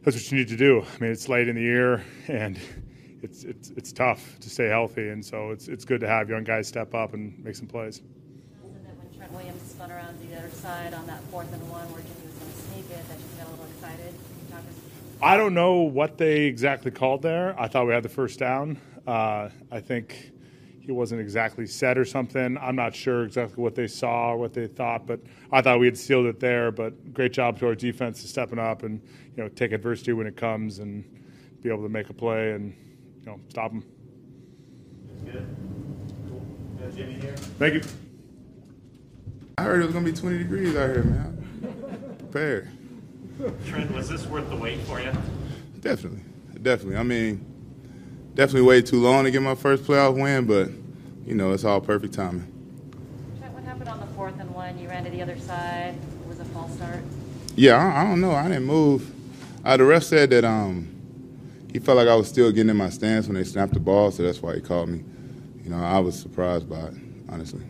that's 0.03 0.17
what 0.17 0.29
you 0.31 0.37
need 0.39 0.49
to 0.49 0.57
do. 0.57 0.81
I 0.81 0.99
mean, 0.99 1.11
it's 1.11 1.29
late 1.29 1.47
in 1.47 1.55
the 1.55 1.61
year, 1.61 2.03
and 2.27 2.59
it's 3.21 3.43
it's 3.43 3.69
it's 3.71 3.93
tough 3.93 4.37
to 4.41 4.49
stay 4.49 4.67
healthy, 4.67 5.09
and 5.09 5.23
so 5.23 5.51
it's 5.51 5.69
it's 5.69 5.85
good 5.85 6.01
to 6.01 6.07
have 6.07 6.29
young 6.29 6.43
guys 6.43 6.67
step 6.67 6.93
up 6.93 7.13
and 7.13 7.37
make 7.45 7.55
some 7.55 7.67
plays. 7.67 8.01
When 8.61 9.17
Trent 9.17 9.31
Williams 9.31 9.71
spun 9.71 9.91
around 9.91 10.19
the 10.19 10.37
other 10.37 10.49
side 10.49 10.93
on 10.93 11.07
that 11.07 11.21
fourth 11.31 11.51
and 11.53 11.69
one 11.69 11.89
where 11.93 12.01
Jimmy 12.01 12.26
was 12.87 12.97
going 12.97 13.03
to 13.03 13.07
sneak 13.07 13.07
it 13.07 13.07
that 13.07 13.19
you 13.19 13.37
got 13.37 13.47
a 13.47 13.51
little 13.51 13.65
excited? 13.65 14.13
Can 14.13 14.39
you 14.39 14.51
talk 14.51 14.59
us 14.59 15.21
I 15.21 15.37
don't 15.37 15.53
know 15.53 15.81
what 15.81 16.17
they 16.17 16.45
exactly 16.45 16.91
called 16.91 17.21
there. 17.21 17.59
I 17.59 17.67
thought 17.67 17.87
we 17.87 17.93
had 17.93 18.03
the 18.03 18.09
first 18.09 18.39
down. 18.39 18.79
Uh, 19.05 19.49
I 19.71 19.79
think 19.79 20.31
he 20.79 20.91
wasn't 20.91 21.19
exactly 21.19 21.65
set 21.65 21.97
or 21.97 22.05
something. 22.05 22.57
I'm 22.57 22.75
not 22.75 22.95
sure 22.95 23.23
exactly 23.23 23.61
what 23.61 23.75
they 23.75 23.87
saw 23.87 24.31
or 24.31 24.37
what 24.37 24.53
they 24.53 24.67
thought, 24.67 25.05
but 25.05 25.19
I 25.51 25.61
thought 25.61 25.79
we 25.79 25.87
had 25.87 25.97
sealed 25.97 26.27
it 26.27 26.39
there. 26.39 26.71
But 26.71 27.13
great 27.13 27.33
job 27.33 27.59
to 27.59 27.67
our 27.67 27.75
defense 27.75 28.21
to 28.21 28.27
stepping 28.27 28.59
up 28.59 28.83
and 28.83 29.01
you 29.35 29.43
know 29.43 29.49
take 29.49 29.71
adversity 29.73 30.13
when 30.13 30.27
it 30.27 30.37
comes 30.37 30.79
and 30.79 31.03
be 31.61 31.69
able 31.69 31.83
to 31.83 31.89
make 31.89 32.09
a 32.09 32.13
play 32.13 32.51
and 32.51 32.73
you 33.19 33.25
know 33.25 33.39
stop 33.49 33.71
them. 33.71 33.83
Thank 37.59 37.73
you. 37.73 37.81
I 39.57 39.63
heard 39.63 39.81
it 39.81 39.85
was 39.85 39.93
gonna 39.93 40.05
be 40.05 40.13
20 40.13 40.37
degrees 40.37 40.75
out 40.75 40.89
here, 40.89 41.03
man. 41.03 42.15
Prepared. 42.19 42.76
Trent, 43.65 43.93
was 43.93 44.09
this 44.09 44.25
worth 44.25 44.49
the 44.49 44.55
wait 44.55 44.79
for 44.81 44.99
you? 44.99 45.11
Definitely, 45.79 46.21
definitely. 46.61 46.97
I 46.97 47.03
mean, 47.03 47.45
definitely 48.33 48.67
waited 48.67 48.87
too 48.87 48.99
long 49.01 49.25
to 49.25 49.31
get 49.31 49.41
my 49.41 49.55
first 49.55 49.83
playoff 49.83 50.19
win, 50.19 50.45
but 50.45 50.69
you 51.25 51.35
know, 51.35 51.51
it's 51.51 51.63
all 51.63 51.79
perfect 51.79 52.13
timing. 52.13 52.51
Trent, 53.39 53.53
what 53.53 53.63
happened 53.63 53.89
on 53.89 53.99
the 53.99 54.07
fourth 54.07 54.39
and 54.39 54.53
one? 54.53 54.79
You 54.79 54.89
ran 54.89 55.03
to 55.03 55.11
the 55.11 55.21
other 55.21 55.37
side. 55.37 55.95
It 56.23 56.27
was 56.27 56.39
a 56.39 56.45
false 56.45 56.73
start. 56.73 57.03
Yeah, 57.55 57.77
I, 57.77 58.01
I 58.01 58.03
don't 58.05 58.21
know. 58.21 58.31
I 58.31 58.47
didn't 58.47 58.65
move. 58.65 59.11
Uh, 59.63 59.77
the 59.77 59.83
ref 59.83 60.03
said 60.03 60.29
that 60.31 60.43
um, 60.43 60.87
he 61.71 61.79
felt 61.79 61.97
like 61.97 62.07
I 62.07 62.15
was 62.15 62.27
still 62.27 62.51
getting 62.51 62.69
in 62.69 62.77
my 62.77 62.89
stance 62.89 63.27
when 63.27 63.35
they 63.35 63.43
snapped 63.43 63.73
the 63.73 63.79
ball, 63.79 64.11
so 64.11 64.23
that's 64.23 64.41
why 64.41 64.55
he 64.55 64.61
called 64.61 64.89
me. 64.89 65.03
You 65.63 65.69
know, 65.69 65.77
I 65.77 65.99
was 65.99 66.17
surprised 66.17 66.69
by 66.69 66.79
it, 66.79 66.93
honestly. 67.29 67.63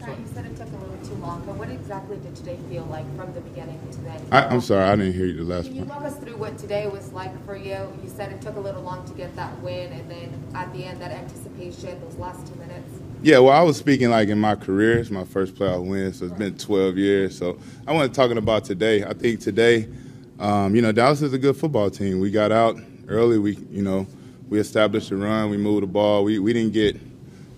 Sorry, 0.00 0.16
you 0.16 0.26
said 0.32 0.46
it 0.46 0.56
took 0.56 0.68
a 0.72 0.76
little 0.76 1.06
too 1.06 1.14
long, 1.16 1.42
but 1.44 1.56
what 1.56 1.68
exactly 1.68 2.16
did 2.16 2.34
today 2.34 2.58
feel 2.70 2.84
like 2.84 3.04
from 3.16 3.34
the 3.34 3.40
beginning 3.42 3.78
to 3.92 3.98
the 3.98 4.10
end? 4.10 4.26
I, 4.32 4.46
I'm 4.46 4.62
sorry, 4.62 4.84
I 4.84 4.96
didn't 4.96 5.12
hear 5.12 5.26
you 5.26 5.44
the 5.44 5.54
last 5.54 5.66
Can 5.66 5.76
you 5.76 5.84
walk 5.84 6.02
us 6.04 6.16
through 6.16 6.38
what 6.38 6.56
today 6.56 6.86
was 6.86 7.12
like 7.12 7.44
for 7.44 7.54
you? 7.54 7.76
You 8.02 8.08
said 8.08 8.32
it 8.32 8.40
took 8.40 8.56
a 8.56 8.60
little 8.60 8.80
long 8.80 9.06
to 9.06 9.12
get 9.12 9.36
that 9.36 9.60
win, 9.60 9.92
and 9.92 10.10
then 10.10 10.42
at 10.54 10.72
the 10.72 10.84
end, 10.84 11.02
that 11.02 11.10
anticipation, 11.10 12.00
those 12.00 12.16
last 12.16 12.46
two 12.46 12.54
minutes. 12.54 12.88
Yeah, 13.22 13.40
well, 13.40 13.52
I 13.52 13.60
was 13.60 13.76
speaking 13.76 14.08
like 14.08 14.30
in 14.30 14.38
my 14.38 14.54
career. 14.54 14.98
It's 14.98 15.10
my 15.10 15.24
first 15.24 15.54
playoff 15.54 15.86
win, 15.86 16.14
so 16.14 16.24
it's 16.24 16.34
been 16.34 16.56
12 16.56 16.96
years. 16.96 17.36
So 17.36 17.58
I 17.86 17.92
wasn't 17.92 18.14
talking 18.14 18.38
about 18.38 18.64
today. 18.64 19.04
I 19.04 19.12
think 19.12 19.40
today, 19.40 19.86
um, 20.38 20.74
you 20.74 20.80
know, 20.80 20.92
Dallas 20.92 21.20
is 21.20 21.34
a 21.34 21.38
good 21.38 21.56
football 21.58 21.90
team. 21.90 22.20
We 22.20 22.30
got 22.30 22.52
out 22.52 22.80
early. 23.06 23.38
We, 23.38 23.58
you 23.70 23.82
know, 23.82 24.06
we 24.48 24.58
established 24.58 25.10
a 25.10 25.16
run. 25.16 25.50
We 25.50 25.58
moved 25.58 25.82
the 25.82 25.88
ball. 25.88 26.24
We 26.24 26.38
we 26.38 26.54
didn't 26.54 26.72
get 26.72 26.96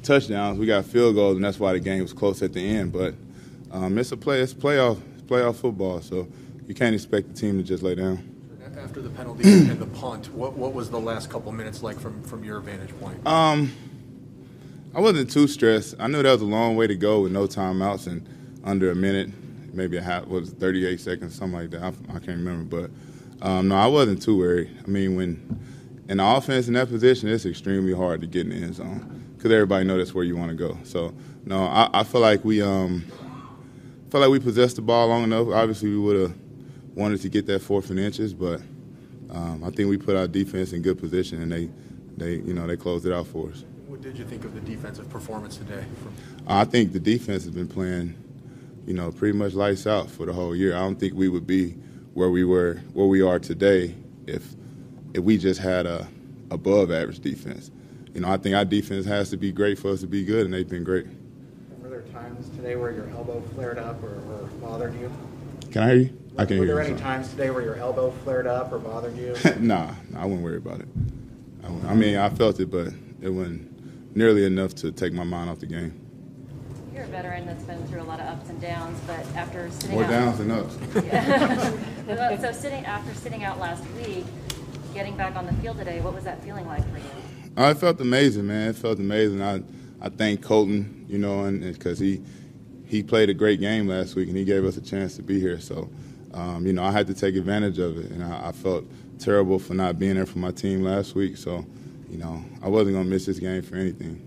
touchdowns. 0.03 0.59
We 0.59 0.67
got 0.67 0.85
field 0.85 1.15
goals, 1.15 1.37
and 1.37 1.45
that's 1.45 1.59
why 1.59 1.73
the 1.73 1.81
game 1.81 2.03
was 2.03 2.13
close 2.13 2.43
at 2.43 2.53
the 2.53 2.61
end. 2.61 2.93
But 2.93 3.15
um, 3.71 3.97
it's 3.99 4.13
a 4.13 4.17
play. 4.17 4.41
It's 4.41 4.55
playoff. 4.55 5.01
It's 5.15 5.23
playoff 5.23 5.57
football. 5.57 6.01
So 6.01 6.29
you 6.67 6.75
can't 6.75 6.95
expect 6.95 7.29
the 7.29 7.35
team 7.35 7.59
to 7.59 7.63
just 7.63 7.83
lay 7.83 7.95
down. 7.95 8.29
After 8.79 9.01
the 9.01 9.11
penalty 9.11 9.45
and 9.45 9.79
the 9.79 9.87
punt, 9.87 10.33
what, 10.35 10.55
what 10.55 10.75
was 10.75 10.91
the 10.91 10.99
last 10.99 11.31
couple 11.31 11.53
minutes 11.53 11.83
like 11.83 12.01
from, 12.01 12.23
from 12.25 12.43
your 12.43 12.59
vantage 12.61 12.99
point? 12.99 13.25
Um, 13.27 13.73
I 14.95 15.01
wasn't 15.01 15.31
too 15.31 15.47
stressed. 15.47 15.95
I 16.01 16.09
knew 16.09 16.23
that 16.23 16.33
was 16.33 16.43
a 16.43 16.47
long 16.47 16.75
way 16.75 16.87
to 16.87 16.97
go 16.97 17.21
with 17.21 17.33
no 17.33 17.47
timeouts 17.47 18.07
and 18.07 18.27
under 18.65 18.91
a 18.91 18.95
minute, 18.95 19.31
maybe 19.73 19.99
a 19.99 20.03
half, 20.03 20.27
was 20.27 20.51
38 20.51 21.01
seconds, 21.01 21.35
something 21.35 21.61
like 21.61 21.71
that. 21.71 21.83
I, 21.83 21.89
I 22.17 22.19
can't 22.19 22.39
remember, 22.39 22.89
but 23.41 23.47
um, 23.47 23.69
no, 23.69 23.77
I 23.77 23.87
wasn't 23.87 24.21
too 24.21 24.39
worried. 24.39 24.71
I 24.85 24.89
mean, 24.89 25.17
when 25.17 25.61
in 26.09 26.17
the 26.17 26.27
offense 26.27 26.67
in 26.67 26.75
that 26.75 26.89
position, 26.89 27.29
it's 27.29 27.47
extremely 27.47 27.95
hard 27.95 28.21
to 28.23 28.27
get 28.27 28.47
in 28.47 28.51
the 28.51 28.67
end 28.67 28.75
zone 28.75 29.22
because 29.43 29.53
everybody 29.53 29.85
knows 29.85 29.99
that's 29.99 30.15
where 30.15 30.23
you 30.23 30.37
want 30.37 30.51
to 30.51 30.57
go. 30.57 30.79
So 30.85 31.13
no, 31.45 31.65
I, 31.65 31.91
I 31.93 32.05
feel 32.05 32.21
like 32.21 32.45
we 32.45 32.63
um, 32.63 33.05
feel 34.09 34.21
like 34.21 34.31
we 34.31 34.39
possessed 34.39 34.77
the 34.77 34.83
ball 34.83 35.09
long 35.09 35.25
enough. 35.25 35.49
Obviously, 35.49 35.91
we 35.91 35.99
would 35.99 36.21
have 36.21 36.35
wanted 36.95 37.21
to 37.23 37.29
get 37.29 37.47
that 37.47 37.61
fourth 37.61 37.91
and 37.91 37.99
inches, 37.99 38.33
but 38.33 38.61
um, 39.31 39.65
I 39.65 39.71
think 39.71 39.89
we 39.89 39.97
put 39.97 40.15
our 40.15 40.29
defense 40.29 40.73
in 40.73 40.81
good 40.81 40.97
position 40.97 41.43
and 41.43 41.51
they, 41.51 41.69
they, 42.17 42.35
you 42.37 42.55
know, 42.55 42.69
they 42.69 42.77
closed 42.77 43.05
it 43.05 43.13
out 43.13 43.27
for 43.27 43.49
us. 43.49 43.65
What 43.89 44.01
did 44.01 44.17
you 44.17 44.25
think 44.25 44.45
of 44.45 44.55
the 44.55 44.61
defensive 44.61 45.11
performance 45.11 45.57
today? 45.57 45.85
From, 46.01 46.15
I 46.47 46.65
think 46.65 46.93
the 46.93 47.01
defense 47.01 47.43
has 47.43 47.53
been 47.53 47.67
playing, 47.67 48.15
you 48.87 48.95
know, 48.95 49.11
pretty 49.11 49.37
much 49.37 49.55
lights 49.55 49.89
out 49.89 50.09
for 50.09 50.25
the 50.25 50.33
whole 50.33 50.55
year. 50.55 50.77
I 50.77 50.79
don't 50.79 51.01
think 51.01 51.15
we 51.15 51.29
would 51.29 51.49
be 51.49 51.71
where 52.15 52.31
we 52.31 52.45
were, 52.45 52.75
where 52.93 53.09
we 53.09 53.23
are 53.23 53.41
today, 53.41 53.97
if 54.29 54.55
if 55.15 55.25
we 55.25 55.37
just 55.37 55.61
had 55.61 55.85
a 55.85 56.07
above 56.53 56.93
average 56.93 57.19
defense. 57.19 57.73
You 58.15 58.21
know, 58.21 58.29
I 58.31 58.37
think 58.37 58.55
our 58.55 58.65
defense 58.65 59.07
has 59.07 59.31
to 59.31 59.37
be 59.37 59.53
great 59.53 59.79
for 59.79 59.91
us 59.91 60.01
to 60.01 60.07
be 60.07 60.25
good, 60.25 60.45
and 60.45 60.53
they've 60.55 60.69
been 60.69 60.85
great. 60.85 61.07
Were 61.81 61.89
there 61.89 62.03
times 62.03 62.49
today 62.51 62.77
where 62.77 62.91
your 62.93 63.09
elbow 63.11 63.41
flared 63.55 63.79
up 63.79 64.03
or, 64.03 64.17
or 64.31 64.49
bothered 64.61 64.95
you? 65.01 65.11
Can 65.71 65.83
I 65.83 65.87
hear 65.89 65.97
you? 65.97 66.19
I 66.37 66.45
can 66.45 66.59
Were 66.59 66.65
hear 66.65 66.73
you. 66.75 66.75
Were 66.75 66.85
there 66.85 66.93
any 66.93 67.01
times 67.01 67.31
today 67.31 67.51
where 67.51 67.63
your 67.63 67.77
elbow 67.77 68.11
flared 68.25 68.47
up 68.47 68.71
or 68.73 68.79
bothered 68.79 69.17
you? 69.17 69.35
nah, 69.61 69.93
nah, 70.11 70.21
I 70.23 70.25
wouldn't 70.25 70.43
worry 70.43 70.59
about 70.59 70.81
it. 70.81 70.89
I, 71.65 71.93
I 71.93 71.95
mean, 71.95 72.17
I 72.17 72.29
felt 72.29 72.61
it, 72.61 72.71
but 72.71 72.89
it 73.23 73.31
wasn't 73.31 74.15
nearly 74.17 74.45
enough 74.45 74.75
to 74.77 74.93
take 74.93 75.15
my 75.15 75.25
mind 75.25 75.49
off 75.49 75.61
the 75.61 75.67
game. 75.67 75.99
You're 76.95 77.05
a 77.05 77.07
veteran 77.07 77.47
that's 77.47 77.65
been 77.65 77.83
through 77.87 78.03
a 78.03 78.05
lot 78.05 78.21
of 78.21 78.27
ups 78.27 78.51
and 78.51 78.61
downs, 78.61 79.01
but 79.07 79.21
after 79.35 79.71
sitting 79.71 79.93
More 79.93 80.05
out. 80.05 80.11
downs 80.11 80.39
than 80.39 80.51
ups. 80.51 80.77
Well, 82.07 82.37
So 82.41 82.53
sitting, 82.53 82.85
after 82.85 83.15
sitting 83.15 83.43
out 83.45 83.59
last 83.59 83.85
week, 83.97 84.27
getting 84.93 85.17
back 85.17 85.37
on 85.37 85.47
the 85.47 85.53
field 85.55 85.79
today, 85.79 86.01
what 86.01 86.13
was 86.15 86.25
that 86.25 86.43
feeling 86.45 86.67
like 86.67 86.83
for 86.93 86.99
you? 86.99 87.05
Oh, 87.57 87.69
it 87.71 87.77
felt 87.77 88.01
amazing, 88.01 88.47
man. 88.47 88.71
It 88.71 88.77
felt 88.77 88.99
amazing. 88.99 89.43
I 89.43 89.63
I 90.01 90.09
thank 90.09 90.43
Colton, 90.43 91.05
you 91.09 91.19
know, 91.19 91.45
and 91.45 91.61
because 91.61 91.99
he 91.99 92.23
he 92.87 93.03
played 93.03 93.31
a 93.31 93.35
great 93.35 93.61
game 93.61 93.87
last 93.89 94.15
week 94.17 94.29
and 94.29 94.37
he 94.37 94.45
gave 94.45 94.65
us 94.65 94.77
a 94.77 94.81
chance 94.81 95.17
to 95.17 95.23
be 95.23 95.39
here. 95.39 95.61
So, 95.61 95.91
um, 96.35 96.67
you 96.67 96.73
know, 96.73 96.83
I 96.83 96.91
had 96.91 97.07
to 97.09 97.15
take 97.15 97.37
advantage 97.37 97.79
of 97.79 97.99
it, 97.99 98.11
and 98.11 98.23
I, 98.23 98.49
I 98.49 98.53
felt 98.53 98.85
terrible 99.19 99.59
for 99.59 99.75
not 99.75 99.99
being 99.99 100.15
there 100.15 100.27
for 100.27 100.39
my 100.39 100.51
team 100.51 100.83
last 100.83 101.15
week. 101.15 101.37
So, 101.37 101.65
you 102.11 102.19
know, 102.19 102.43
I 102.63 102.69
wasn't 102.69 102.97
gonna 102.97 103.09
miss 103.09 103.27
this 103.27 103.39
game 103.39 103.63
for 103.63 103.77
anything. 103.77 104.21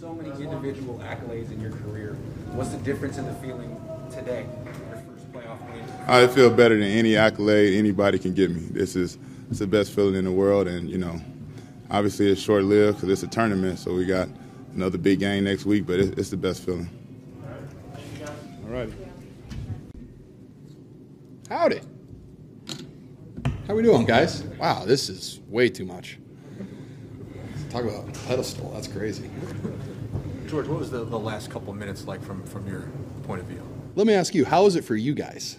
so 0.00 0.14
many 0.14 0.30
individual 0.42 0.98
accolades 1.00 1.50
in 1.52 1.60
your 1.60 1.72
career. 1.72 2.14
What's 2.52 2.70
the 2.70 2.78
difference 2.78 3.16
in 3.18 3.24
the 3.24 3.34
feeling 3.34 3.80
today? 4.10 4.46
Your 4.64 4.74
first 4.74 5.32
playoff 5.32 5.60
win. 5.72 5.84
I 6.06 6.26
feel 6.26 6.50
better 6.50 6.76
than 6.76 6.88
any 6.88 7.16
accolade 7.16 7.74
anybody 7.74 8.18
can 8.18 8.34
give 8.34 8.50
me. 8.50 8.60
This 8.70 8.94
is 8.94 9.18
it's 9.50 9.58
the 9.58 9.66
best 9.66 9.92
feeling 9.92 10.14
in 10.16 10.24
the 10.24 10.32
world, 10.32 10.68
and 10.68 10.88
you 10.90 10.98
know, 10.98 11.20
obviously 11.92 12.32
it's 12.32 12.40
short 12.40 12.64
lived 12.64 12.96
because 12.96 13.10
it's 13.10 13.22
a 13.22 13.28
tournament. 13.28 13.78
So 13.78 13.94
we 13.94 14.04
got 14.06 14.28
another 14.74 14.98
big 14.98 15.20
game 15.20 15.44
next 15.44 15.64
week, 15.64 15.86
but 15.86 16.00
it, 16.00 16.18
it's 16.18 16.30
the 16.30 16.36
best 16.36 16.64
feeling. 16.64 16.88
All 18.64 18.72
right. 18.72 18.90
Howdy. 21.48 21.80
How 23.68 23.74
we 23.74 23.82
doing, 23.82 24.06
guys? 24.06 24.42
Wow, 24.58 24.84
this 24.84 25.08
is 25.08 25.40
way 25.48 25.68
too 25.68 25.84
much. 25.84 26.18
Talk 27.70 27.84
about 27.84 28.12
pedestal. 28.26 28.70
That's 28.74 28.88
crazy. 28.88 29.30
George, 30.46 30.66
what 30.66 30.78
was 30.78 30.90
the, 30.90 31.04
the 31.04 31.18
last 31.18 31.50
couple 31.50 31.70
of 31.70 31.78
minutes 31.78 32.06
like 32.06 32.22
from, 32.22 32.42
from 32.44 32.66
your 32.66 32.88
point 33.24 33.40
of 33.40 33.46
view? 33.46 33.62
Let 33.94 34.06
me 34.06 34.14
ask 34.14 34.34
you, 34.34 34.44
how 34.44 34.66
is 34.66 34.76
it 34.76 34.84
for 34.84 34.96
you 34.96 35.14
guys? 35.14 35.58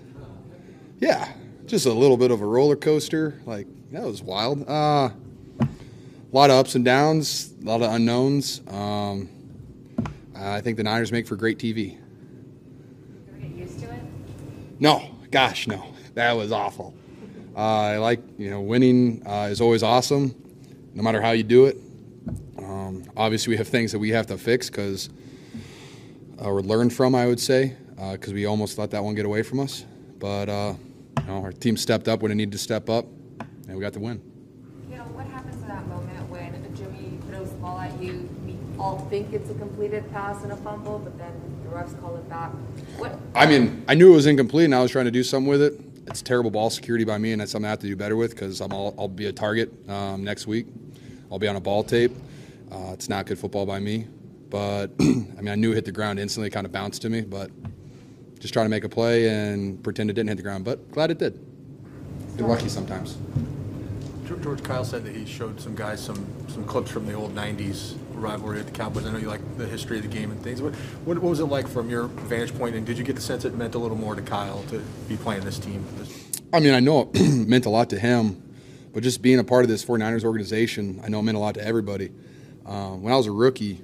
Yeah, 1.00 1.32
just 1.66 1.86
a 1.86 1.94
little 1.94 2.18
bit 2.18 2.32
of 2.32 2.42
a 2.42 2.46
roller 2.46 2.76
coaster. 2.76 3.40
Like 3.46 3.68
that 3.92 4.04
was 4.04 4.22
wild. 4.24 4.68
Uh, 4.68 5.10
a 6.34 6.36
lot 6.36 6.50
of 6.50 6.56
ups 6.56 6.74
and 6.74 6.84
downs, 6.84 7.54
a 7.62 7.66
lot 7.66 7.82
of 7.82 7.92
unknowns. 7.92 8.62
Um, 8.68 9.30
I 10.36 10.62
think 10.62 10.78
the 10.78 10.84
Niners 10.84 11.12
make 11.12 11.28
for 11.28 11.36
great 11.36 11.60
TV. 11.60 11.98
Ever 13.30 13.38
get 13.38 13.52
used 13.52 13.80
to 13.82 13.94
it? 13.94 14.02
No, 14.80 15.16
gosh, 15.30 15.68
no, 15.68 15.94
that 16.16 16.32
was 16.34 16.52
awful. 16.52 16.96
Uh, 17.56 17.60
I 17.60 17.98
like 17.98 18.20
you 18.40 18.50
know 18.50 18.62
winning 18.62 19.22
uh, 19.28 19.48
is 19.52 19.62
always 19.62 19.84
awesome, 19.84 20.34
no 20.96 21.04
matter 21.04 21.22
how 21.22 21.32
you 21.32 21.44
do 21.44 21.66
it. 21.66 21.78
Um, 22.58 23.04
obviously, 23.16 23.52
we 23.52 23.58
have 23.58 23.68
things 23.68 23.92
that 23.92 24.00
we 24.00 24.10
have 24.10 24.26
to 24.28 24.38
fix 24.38 24.70
because 24.72 25.10
uh, 26.42 26.46
or 26.46 26.64
learn 26.64 26.90
from, 26.90 27.14
I 27.14 27.28
would 27.28 27.40
say, 27.40 27.78
because 28.12 28.34
we 28.34 28.46
almost 28.46 28.80
let 28.80 28.90
that 28.92 29.04
one 29.04 29.14
get 29.14 29.26
away 29.26 29.44
from 29.44 29.60
us. 29.60 29.86
But 30.18 30.50
uh, 30.50 30.74
you 31.20 31.26
know, 31.28 31.44
our 31.44 31.52
team 31.52 31.78
stepped 31.78 32.08
up 32.08 32.22
when 32.24 32.32
it 32.32 32.36
needed 32.36 32.54
to 32.54 32.58
step 32.58 32.90
up, 32.90 33.06
and 33.68 33.76
we 33.76 33.82
got 33.82 33.94
the 33.94 34.00
win. 34.00 34.20
You 34.90 34.98
know, 34.98 35.04
what 35.06 35.28
happens 35.28 35.62
in 35.62 35.68
that 35.68 35.88
moment 35.88 36.30
when 36.30 36.76
Jimmy 36.76 37.20
throws 37.28 37.50
the 37.50 37.56
ball 37.58 37.80
at 37.80 38.02
you? 38.02 38.28
We 38.46 38.58
all 38.84 39.00
think 39.10 39.32
it's 39.32 39.50
a 39.50 39.54
completed 39.54 40.04
pass 40.12 40.44
and 40.44 40.52
a 40.52 40.58
fumble, 40.58 41.00
but 41.00 41.18
then 41.18 41.32
the 41.64 41.70
refs 41.70 42.00
call 42.02 42.18
it 42.18 42.30
back. 42.30 42.52
What? 42.98 43.18
I 43.34 43.46
mean, 43.46 43.86
I 43.88 43.94
knew 43.94 44.12
it 44.12 44.16
was 44.16 44.26
incomplete, 44.26 44.66
and 44.66 44.76
I 44.76 44.82
was 44.82 44.92
trying 44.92 45.06
to 45.06 45.12
do 45.12 45.24
something 45.24 45.50
with 45.50 45.62
it. 45.62 45.80
It's 46.08 46.22
terrible 46.22 46.52
ball 46.52 46.70
security 46.70 47.06
by 47.06 47.18
me, 47.18 47.32
and 47.32 47.40
that's 47.40 47.54
something 47.54 47.66
I 47.66 47.70
have 47.70 47.80
to 47.80 47.88
do 47.88 47.96
better 47.96 48.18
with 48.18 48.32
because 48.32 48.60
I'm 48.60 48.74
all, 48.74 48.94
I'll 49.00 49.08
be 49.08 49.28
a 49.28 49.32
target 49.32 49.72
um, 49.90 50.26
next 50.26 50.48
week. 50.48 50.68
I'll 51.32 51.40
be 51.40 51.48
on 51.48 51.56
a 51.56 51.62
ball 51.62 51.86
tape. 51.86 52.12
Uh, 52.70 52.92
it's 52.92 53.08
not 53.08 53.26
good 53.26 53.40
football 53.40 53.66
by 53.66 53.80
me, 53.80 54.08
but 54.50 54.88
I 55.00 55.04
mean, 55.04 55.48
I 55.48 55.56
knew 55.56 55.72
it 55.72 55.76
hit 55.76 55.86
the 55.86 55.94
ground 55.94 56.20
instantly. 56.20 56.48
It 56.48 56.52
kind 56.52 56.66
of 56.66 56.74
bounced 56.74 57.02
to 57.04 57.10
me, 57.10 57.22
but 57.22 57.52
just 58.40 58.54
trying 58.54 58.66
to 58.66 58.70
make 58.70 58.84
a 58.84 58.90
play 58.90 59.30
and 59.30 59.82
pretend 59.82 60.10
it 60.10 60.14
didn't 60.14 60.28
hit 60.28 60.36
the 60.36 60.44
ground. 60.44 60.66
But 60.66 60.92
glad 60.92 61.10
it 61.10 61.20
did. 61.20 61.40
You're 62.38 62.50
lucky 62.50 62.68
sometimes. 62.68 63.18
George- 64.28 64.44
George 64.44 64.64
Kyle 64.64 64.84
said 64.84 65.06
that 65.06 65.16
he 65.16 65.26
showed 65.26 65.62
some 65.62 65.74
guys 65.74 66.04
some, 66.04 66.26
some 66.50 66.66
clips 66.66 66.92
from 66.92 67.06
the 67.06 67.14
old 67.14 67.34
90s 67.34 67.96
rivalry 68.16 68.60
at 68.60 68.66
the 68.66 68.72
Cowboys. 68.72 69.06
I 69.06 69.12
know 69.12 69.18
you 69.18 69.28
like 69.28 69.58
the 69.58 69.66
history 69.66 69.98
of 69.98 70.04
the 70.04 70.10
game 70.10 70.32
and 70.32 70.42
things. 70.42 70.62
What, 70.62 70.74
what, 71.06 71.22
was 71.22 71.40
it 71.40 71.46
like 71.46 71.68
from 71.68 71.90
your 71.90 72.08
vantage 72.08 72.58
point, 72.58 72.76
and 72.76 72.86
did 72.86 72.98
you 72.98 73.04
get 73.04 73.16
the 73.16 73.22
sense 73.22 73.46
it 73.46 73.56
meant 73.56 73.76
a 73.76 73.80
little 73.80 73.98
more 73.98 74.16
to 74.16 74.22
Kyle 74.22 74.64
to 74.70 74.80
be 75.08 75.18
playing 75.18 75.44
this 75.44 75.60
team? 75.60 75.86
I 76.52 76.60
mean, 76.60 76.74
I 76.74 76.80
know 76.80 77.10
it 77.14 77.22
meant 77.48 77.66
a 77.66 77.70
lot 77.70 77.90
to 77.92 78.00
him, 78.00 78.42
but 78.94 79.04
just 79.04 79.22
being 79.22 79.40
a 79.40 79.44
part 79.44 79.64
of 79.64 79.70
this 79.70 79.84
49ers 79.84 80.24
organization, 80.24 81.02
I 81.04 81.10
know 81.10 81.20
it 81.20 81.24
meant 81.24 81.38
a 81.38 81.42
lot 81.42 81.56
to 81.56 81.66
everybody. 81.66 82.12
Um, 82.66 83.02
when 83.02 83.12
I 83.12 83.18
was 83.18 83.28
a 83.28 83.32
rookie, 83.32 83.82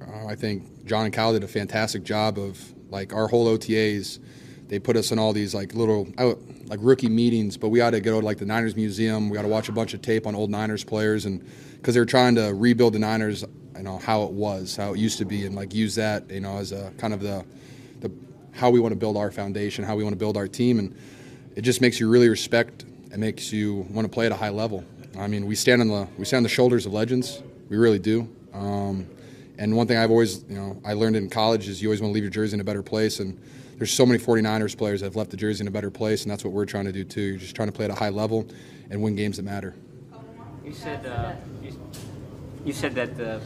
uh, 0.00 0.26
I 0.26 0.34
think 0.34 0.86
John 0.86 1.04
and 1.04 1.12
Kyle 1.12 1.32
did 1.32 1.44
a 1.44 1.48
fantastic 1.48 2.04
job 2.04 2.38
of 2.38 2.58
like 2.90 3.12
our 3.12 3.28
whole 3.28 3.46
OTAs. 3.46 4.18
They 4.68 4.78
put 4.78 4.96
us 4.96 5.12
in 5.12 5.18
all 5.18 5.32
these 5.32 5.54
like 5.54 5.74
little 5.74 6.08
like 6.66 6.80
rookie 6.82 7.08
meetings, 7.08 7.56
but 7.56 7.68
we 7.68 7.78
had 7.78 7.90
to 7.90 8.00
go 8.00 8.20
to 8.20 8.26
like 8.26 8.38
the 8.38 8.46
Niners 8.46 8.74
Museum. 8.74 9.28
We 9.28 9.36
got 9.36 9.42
to 9.42 9.48
watch 9.48 9.68
a 9.68 9.72
bunch 9.72 9.94
of 9.94 10.02
tape 10.02 10.26
on 10.26 10.34
old 10.34 10.50
Niners 10.50 10.84
players, 10.84 11.24
and 11.24 11.44
because 11.74 11.94
they 11.94 12.00
were 12.00 12.06
trying 12.06 12.34
to 12.36 12.52
rebuild 12.54 12.94
the 12.94 12.98
Niners, 12.98 13.44
you 13.76 13.82
know 13.82 13.98
how 13.98 14.22
it 14.24 14.32
was, 14.32 14.76
how 14.76 14.94
it 14.94 14.98
used 14.98 15.18
to 15.18 15.24
be, 15.24 15.46
and 15.46 15.54
like 15.54 15.74
use 15.74 15.94
that, 15.96 16.30
you 16.30 16.40
know, 16.40 16.58
as 16.58 16.72
a 16.72 16.92
kind 16.98 17.14
of 17.14 17.20
the 17.20 17.44
the 18.00 18.10
how 18.52 18.70
we 18.70 18.80
want 18.80 18.92
to 18.92 18.98
build 18.98 19.16
our 19.16 19.30
foundation, 19.30 19.84
how 19.84 19.96
we 19.96 20.02
want 20.02 20.12
to 20.12 20.18
build 20.18 20.36
our 20.36 20.48
team, 20.48 20.78
and 20.78 20.94
it 21.54 21.62
just 21.62 21.80
makes 21.80 22.00
you 22.00 22.08
really 22.08 22.28
respect. 22.28 22.84
It 23.12 23.18
makes 23.18 23.52
you 23.52 23.86
want 23.90 24.06
to 24.06 24.12
play 24.12 24.26
at 24.26 24.32
a 24.32 24.36
high 24.36 24.50
level. 24.50 24.84
I 25.18 25.26
mean, 25.26 25.46
we 25.46 25.54
stand 25.54 25.80
on 25.80 25.88
the 25.88 26.08
we 26.18 26.24
stand 26.24 26.38
on 26.38 26.42
the 26.42 26.48
shoulders 26.48 26.86
of 26.86 26.92
legends. 26.92 27.42
We 27.68 27.76
really 27.76 27.98
do. 27.98 28.28
Um, 28.52 29.06
and 29.58 29.74
one 29.74 29.86
thing 29.86 29.96
I've 29.96 30.10
always, 30.10 30.44
you 30.48 30.56
know, 30.56 30.80
I 30.84 30.92
learned 30.92 31.16
in 31.16 31.30
college 31.30 31.68
is 31.68 31.80
you 31.80 31.88
always 31.88 32.02
want 32.02 32.10
to 32.10 32.14
leave 32.14 32.24
your 32.24 32.30
jersey 32.30 32.54
in 32.54 32.60
a 32.60 32.64
better 32.64 32.82
place. 32.82 33.20
And 33.20 33.40
there's 33.78 33.92
so 33.92 34.06
many 34.06 34.18
49ers 34.18 34.76
players 34.76 35.00
that 35.00 35.06
have 35.06 35.16
left 35.16 35.30
the 35.30 35.36
jersey 35.36 35.62
in 35.62 35.68
a 35.68 35.70
better 35.70 35.90
place, 35.90 36.22
and 36.22 36.30
that's 36.30 36.44
what 36.44 36.52
we're 36.52 36.66
trying 36.66 36.86
to 36.86 36.92
do 36.92 37.04
too. 37.04 37.20
You're 37.20 37.38
just 37.38 37.56
trying 37.56 37.68
to 37.68 37.72
play 37.72 37.84
at 37.84 37.90
a 37.90 37.94
high 37.94 38.08
level 38.08 38.46
and 38.90 39.02
win 39.02 39.16
games 39.16 39.36
that 39.36 39.44
matter. 39.44 39.74
You 40.64 40.72
said 40.72 41.06
uh, 41.06 41.32
you, 41.62 41.78
you 42.64 42.72
said 42.72 42.94
that 42.94 43.16
the, 43.16 43.40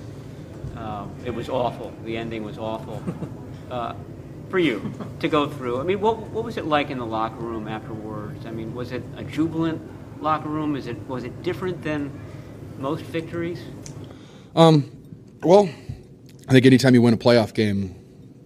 uh, 0.80 1.06
it 1.24 1.34
was 1.34 1.48
awful. 1.48 1.92
The 2.04 2.16
ending 2.16 2.42
was 2.42 2.58
awful 2.58 3.02
uh, 3.70 3.94
for 4.48 4.58
you 4.58 4.92
to 5.20 5.28
go 5.28 5.48
through. 5.48 5.78
I 5.78 5.82
mean, 5.82 6.00
what 6.00 6.18
what 6.30 6.44
was 6.44 6.56
it 6.56 6.64
like 6.64 6.90
in 6.90 6.98
the 6.98 7.06
locker 7.06 7.36
room 7.36 7.68
afterwards? 7.68 8.46
I 8.46 8.50
mean, 8.50 8.74
was 8.74 8.92
it 8.92 9.02
a 9.16 9.22
jubilant 9.22 9.80
locker 10.22 10.48
room? 10.48 10.76
Is 10.76 10.86
it 10.86 10.96
was 11.06 11.24
it 11.24 11.42
different 11.42 11.82
than 11.82 12.10
most 12.78 13.04
victories? 13.04 13.60
Um, 14.56 14.90
well, 15.42 15.68
I 16.48 16.52
think 16.52 16.66
anytime 16.66 16.94
you 16.94 17.02
win 17.02 17.14
a 17.14 17.18
playoff 17.18 17.52
game, 17.52 17.94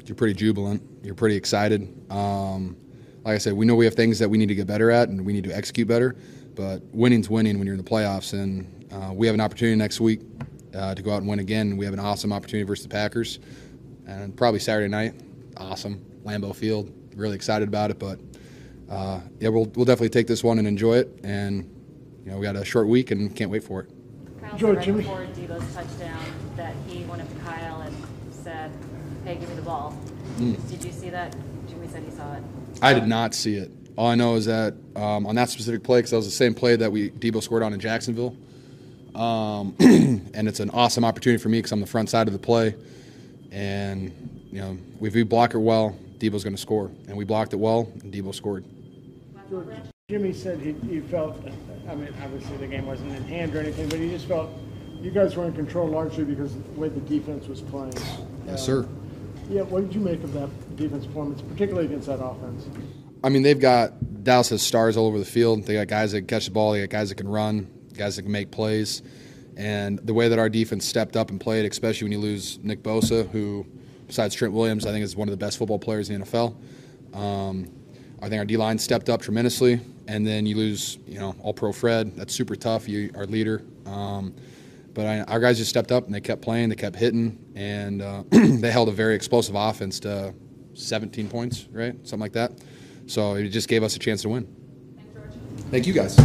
you're 0.05 0.17
pretty 0.17 0.35
jubilant. 0.35 0.83
You're 1.03 1.14
pretty 1.14 1.37
excited. 1.37 1.83
Um, 2.11 2.76
like 3.25 3.37
I 3.37 3.38
said, 3.38 3.55
we 3.55 3.64
know 3.64 3.75
we 3.75 3.85
have 3.87 3.95
things 3.95 4.19
that 4.19 4.29
we 4.29 4.38
need 4.38 4.49
to 4.49 4.55
get 4.55 4.67
better 4.67 4.91
at, 4.91 5.09
and 5.09 5.25
we 5.25 5.33
need 5.33 5.45
to 5.45 5.57
execute 5.57 5.88
better. 5.88 6.17
But 6.55 6.83
winning's 6.93 7.31
winning 7.31 7.59
when 7.59 7.67
you're 7.67 7.76
in 7.76 7.83
the 7.83 7.88
playoffs, 7.88 8.33
and 8.33 8.93
uh, 8.93 9.12
we 9.14 9.26
have 9.26 9.35
an 9.35 9.41
opportunity 9.41 9.76
next 9.76 10.00
week 10.00 10.21
uh, 10.75 10.95
to 10.95 11.02
go 11.02 11.12
out 11.12 11.19
and 11.19 11.28
win 11.28 11.38
again. 11.38 11.76
We 11.76 11.85
have 11.85 11.95
an 11.95 12.00
awesome 12.00 12.33
opportunity 12.33 12.66
versus 12.66 12.85
the 12.85 12.90
Packers, 12.90 13.38
and 14.07 14.37
probably 14.37 14.61
Saturday 14.61 14.88
night. 14.88 15.14
Awesome, 15.57 16.04
Lambeau 16.25 16.54
Field. 16.54 16.93
Really 17.14 17.37
excited 17.37 17.69
about 17.69 17.90
it, 17.90 17.99
but 17.99 18.19
uh, 18.90 19.21
yeah, 19.38 19.49
we'll 19.49 19.66
we'll 19.75 19.85
definitely 19.85 20.09
take 20.11 20.26
this 20.26 20.43
one 20.43 20.59
and 20.59 20.66
enjoy 20.66 20.99
it. 20.99 21.21
And 21.23 21.71
you 22.25 22.31
know, 22.31 22.38
we 22.38 22.45
got 22.45 22.57
a 22.57 22.64
short 22.64 22.88
week 22.88 23.11
and 23.11 23.35
can't 23.35 23.50
wait 23.50 23.62
for 23.62 23.81
it. 23.81 23.90
Kyle 24.40 24.59
George, 24.59 24.76
said 24.78 24.85
Jimmy. 24.85 25.04
right 25.04 25.28
before 25.35 25.57
Deebo's 25.57 25.75
touchdown 25.75 26.25
that 26.57 26.75
he 26.88 27.04
went 27.04 27.23
up 27.23 27.28
to 27.28 27.45
Kyle 27.45 27.81
and 27.83 27.95
said, 28.31 28.71
hey, 29.25 29.37
give 29.37 29.49
me 29.49 29.57
the 29.57 29.62
ball. 29.62 29.97
Mm. 30.38 30.69
Did 30.71 30.85
you 30.85 30.93
see 30.93 31.11
that? 31.11 31.35
Jimmy 31.69 31.88
said 31.88 32.02
he 32.02 32.11
saw 32.11 32.35
it. 32.35 32.43
I 32.83 32.95
did 32.95 33.07
not 33.07 33.35
see 33.35 33.57
it. 33.57 33.71
All 33.97 34.09
I 34.09 34.14
know 34.14 34.35
is 34.35 34.47
that 34.47 34.75
um, 34.97 35.26
on 35.26 35.35
that 35.37 35.50
specific 35.50 35.83
play, 35.83 35.99
because 35.99 36.11
that 36.11 36.16
was 36.16 36.26
the 36.26 36.33
same 36.33 36.54
play 36.54 36.76
that 36.76 36.90
we 36.90 37.11
Deebo 37.11 37.43
scored 37.43 37.62
on 37.62 37.73
in 37.73 37.81
Jacksonville, 37.81 38.37
um, 39.14 39.75
and 39.80 40.49
it's 40.49 40.61
an 40.61 40.71
awesome 40.71 41.04
opportunity 41.04 41.42
for 41.42 41.49
me 41.49 41.59
because 41.59 41.73
I'm 41.73 41.80
the 41.80 41.87
front 41.87 42.11
side 42.11 42.26
of 42.26 42.33
the 42.33 42.38
play, 42.38 42.75
and 43.52 44.12
you 44.50 44.61
know 44.61 44.76
if 45.00 45.14
we 45.14 45.23
block 45.23 45.54
it 45.54 45.59
well, 45.59 45.97
Deebo's 46.18 46.44
going 46.44 46.56
to 46.56 46.61
score, 46.61 46.90
and 47.09 47.16
we 47.16 47.25
blocked 47.25 47.52
it 47.52 47.56
well, 47.59 47.90
and 48.02 48.12
Deebo 48.12 48.35
scored. 48.35 48.64
Jimmy 50.11 50.33
said 50.33 50.61
he, 50.61 50.73
he 50.88 51.00
felt, 51.00 51.37
I 51.88 51.94
mean, 51.94 52.12
obviously 52.23 52.56
the 52.59 52.66
game 52.66 52.87
wasn't 52.87 53.12
in 53.16 53.25
hand 53.25 53.54
or 53.56 53.61
anything, 53.61 53.88
but 53.88 53.99
he 53.99 54.11
just 54.11 54.26
felt 54.26 54.50
you 55.00 55.11
guys 55.11 55.35
were 55.35 55.47
in 55.47 55.54
control 55.54 55.88
largely 55.88 56.25
because 56.25 56.54
of 56.54 56.75
the 56.75 56.80
way 56.80 56.88
the 56.90 57.00
defense 57.00 57.47
was 57.47 57.61
playing. 57.62 57.94
Yes, 58.47 58.49
Uh, 58.49 58.56
sir. 58.56 58.88
Yeah, 59.49 59.62
what 59.62 59.83
did 59.85 59.94
you 59.94 60.00
make 60.00 60.23
of 60.23 60.33
that 60.35 60.76
defense 60.76 61.06
performance, 61.06 61.40
particularly 61.42 61.87
against 61.87 62.06
that 62.09 62.23
offense? 62.23 62.66
I 63.23 63.30
mean, 63.30 63.42
they've 63.42 63.59
got 63.59 64.25
Dallas 64.25 64.50
has 64.50 64.62
stars 64.62 64.97
all 64.97 65.06
over 65.06 65.18
the 65.18 65.25
field. 65.25 65.64
They 65.64 65.75
got 65.75 65.87
guys 65.88 66.12
that 66.12 66.21
can 66.21 66.26
catch 66.26 66.47
the 66.47 66.50
ball. 66.50 66.73
They 66.73 66.80
got 66.80 66.90
guys 66.90 67.09
that 67.11 67.14
can 67.16 67.28
run, 67.28 67.66
guys 67.96 68.16
that 68.16 68.22
can 68.22 68.32
make 68.32 68.50
plays. 68.50 69.02
And 69.56 69.98
the 70.00 70.14
way 70.14 70.28
that 70.28 70.38
our 70.38 70.48
defense 70.48 70.84
stepped 70.84 71.16
up 71.16 71.30
and 71.30 71.40
played, 71.40 71.70
especially 71.70 72.06
when 72.06 72.12
you 72.12 72.18
lose 72.18 72.58
Nick 72.62 72.82
Bosa, 72.82 73.28
who, 73.30 73.66
besides 74.06 74.34
Trent 74.34 74.52
Williams, 74.52 74.84
I 74.86 74.90
think 74.90 75.04
is 75.04 75.16
one 75.16 75.28
of 75.28 75.32
the 75.32 75.44
best 75.44 75.58
football 75.58 75.78
players 75.78 76.10
in 76.10 76.20
the 76.20 76.26
NFL. 76.26 76.56
Um, 77.14 77.70
I 78.20 78.28
think 78.28 78.38
our 78.38 78.44
D 78.44 78.56
line 78.56 78.78
stepped 78.78 79.08
up 79.08 79.22
tremendously. 79.22 79.80
And 80.06 80.26
then 80.26 80.44
you 80.44 80.56
lose, 80.56 80.98
you 81.06 81.18
know, 81.18 81.34
All 81.40 81.54
Pro 81.54 81.72
Fred. 81.72 82.16
That's 82.16 82.34
super 82.34 82.56
tough. 82.56 82.88
You, 82.88 83.10
our 83.14 83.26
leader. 83.26 83.62
Um, 83.86 84.34
but 84.94 85.06
I, 85.06 85.20
our 85.22 85.40
guys 85.40 85.58
just 85.58 85.70
stepped 85.70 85.92
up 85.92 86.06
and 86.06 86.14
they 86.14 86.20
kept 86.20 86.40
playing. 86.40 86.68
They 86.68 86.76
kept 86.76 86.96
hitting, 86.96 87.36
and 87.56 88.00
uh, 88.00 88.22
they 88.30 88.70
held 88.70 88.88
a 88.88 88.92
very 88.92 89.14
explosive 89.16 89.56
offense 89.56 89.98
to 90.00 90.32
17 90.74 91.28
points, 91.28 91.66
right? 91.72 91.94
Something 92.06 92.20
like 92.20 92.32
that. 92.34 92.52
So 93.06 93.34
it 93.34 93.48
just 93.48 93.68
gave 93.68 93.82
us 93.82 93.96
a 93.96 93.98
chance 93.98 94.22
to 94.22 94.28
win. 94.28 94.46
Thank 95.70 95.86
you 95.86 95.92
guys. 95.92 96.16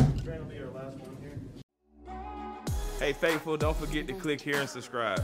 Hey, 3.09 3.13
faithful, 3.13 3.57
don't 3.57 3.75
forget 3.75 4.05
to 4.05 4.13
click 4.13 4.39
here 4.39 4.57
and 4.59 4.69
subscribe. 4.69 5.23